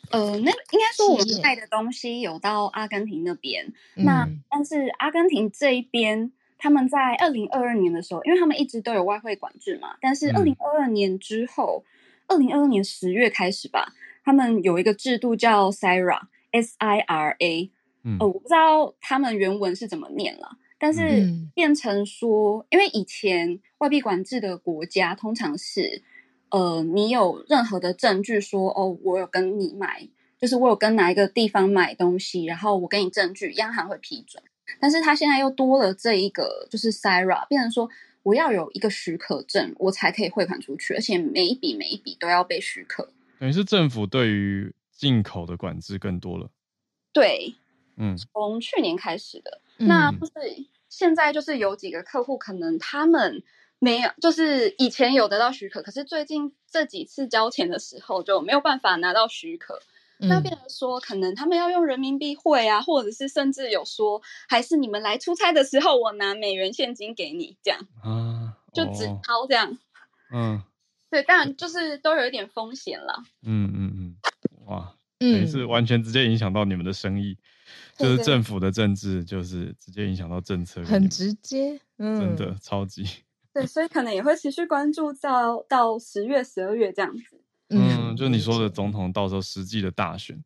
[0.09, 11.85] 呃，那应该说我们卖的东西有到阿根廷那边，嗯、那但是阿根廷这一边，他们在二零二二年的时候，因为他们一直都有外汇管制嘛，但是二零二二年之后，
[12.27, 13.93] 二零二二年十月开始吧，
[14.23, 17.71] 他们有一个制度叫 SIRA，S I R A。
[18.03, 26.03] 嗯、呃，我不知道他们原文是怎么念了，但是变成说，嗯、因为以前外币管制的国家通常是，
[26.49, 34.43] 呃，你有任何的证据说，哦，我有跟你买，就是我有跟哪一个地方买东西，然后我给你证据，央行会批准。
[34.79, 37.89] 但是他现在又多了这一个，就是 SIRA，变成说
[38.23, 43.09] 我要有一个许可证，我才可以汇款出去，而且每一笔每一笔都要被许可。
[43.39, 46.49] 等于是政府对于进口的管制更多了。
[47.11, 47.55] 对。
[47.95, 50.31] 嗯，从去年开始的，嗯、那不是
[50.89, 53.43] 现在就是有几个客户，可能他们
[53.79, 59.79] 没有，就是以前有得到许可，可是最近这几次交钱的时候就没有办法拿到许可，
[60.19, 69.77] 嗯、那变成说可能他们要用人民币汇啊，或者是甚至有说，还是你们来出差的时候，我拿美元现金给你这样啊，就只掏这样，
[70.31, 70.63] 嗯，
[71.09, 74.15] 对，当然就是都有一点风险了，嗯嗯嗯，
[74.65, 77.37] 哇，也是完全直接影响到你们的生意。
[77.95, 83.05] 就是政府的政治，就是直接影响到政策，很直接，嗯，真的超级。
[83.53, 87.39] 对，所以可能也会持续关注到到十月、十二月这样子。
[87.69, 90.43] 嗯，就你说的总统到时候实际的大选，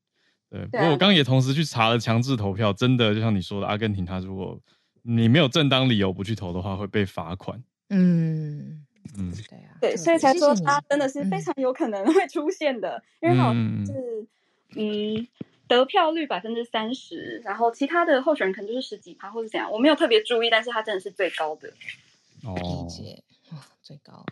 [0.50, 0.66] 对。
[0.66, 4.60] 不过我刚刚也同时去查了强制投票，真的就像你说的，阿根廷他如果
[5.04, 7.64] 你没有正当理由不去投的话，会被罚款。
[7.90, 8.86] 嗯
[9.18, 14.28] 嗯，对啊，对，所以才说他真的是非常有可能会出现的，因为好像是
[14.76, 15.28] 嗯。
[15.68, 21.70] 得票率百分之三十，然后其他的候选人可能就是十几趴或者怎样，我没有特别注意，但是他真的是最高的。
[22.44, 23.24] 哦，理解，
[23.82, 24.26] 最高。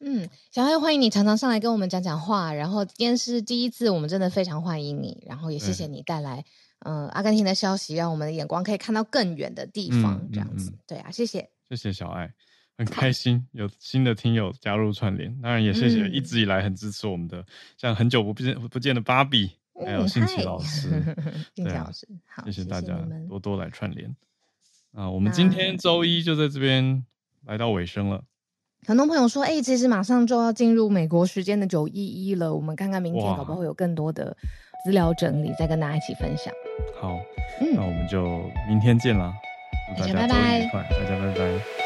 [0.00, 6.44] 嗯，小艾欢迎你常常上来跟我们讲讲话，然后今天是第一次，我们真的非常欢迎你，然后也谢谢你带来
[6.80, 10.70] 嗯、呃、阿根廷的消息，让我们的眼光可以看到更远的地方，嗯、这样子。
[10.70, 12.30] 嗯嗯、对啊，谢谢，谢谢小艾，
[12.76, 17.46] 很开心有新的听友加入串联，当然也谢谢一直以来很支持我们的，嗯、
[17.78, 19.52] 像很久不见不见的芭比。
[19.82, 20.90] 还有信奇 老师，
[21.54, 22.96] 信奇老师，好，谢谢大家
[23.28, 24.14] 多多来串联
[24.92, 25.10] 啊！
[25.10, 27.04] 我们今天周一就在这边
[27.46, 28.22] 来到尾声了。
[28.86, 34.36] 很多朋友说，哎，其实马上就要进入美国时间的九一一了，我们看看明天搞不好会有更多的
[34.84, 36.52] 资料整理，再跟大家一起分享。
[37.00, 37.18] 好，
[37.74, 38.22] 那我们就
[38.68, 39.32] 明天见啦！
[39.98, 41.83] 大家拜拜，大家拜拜。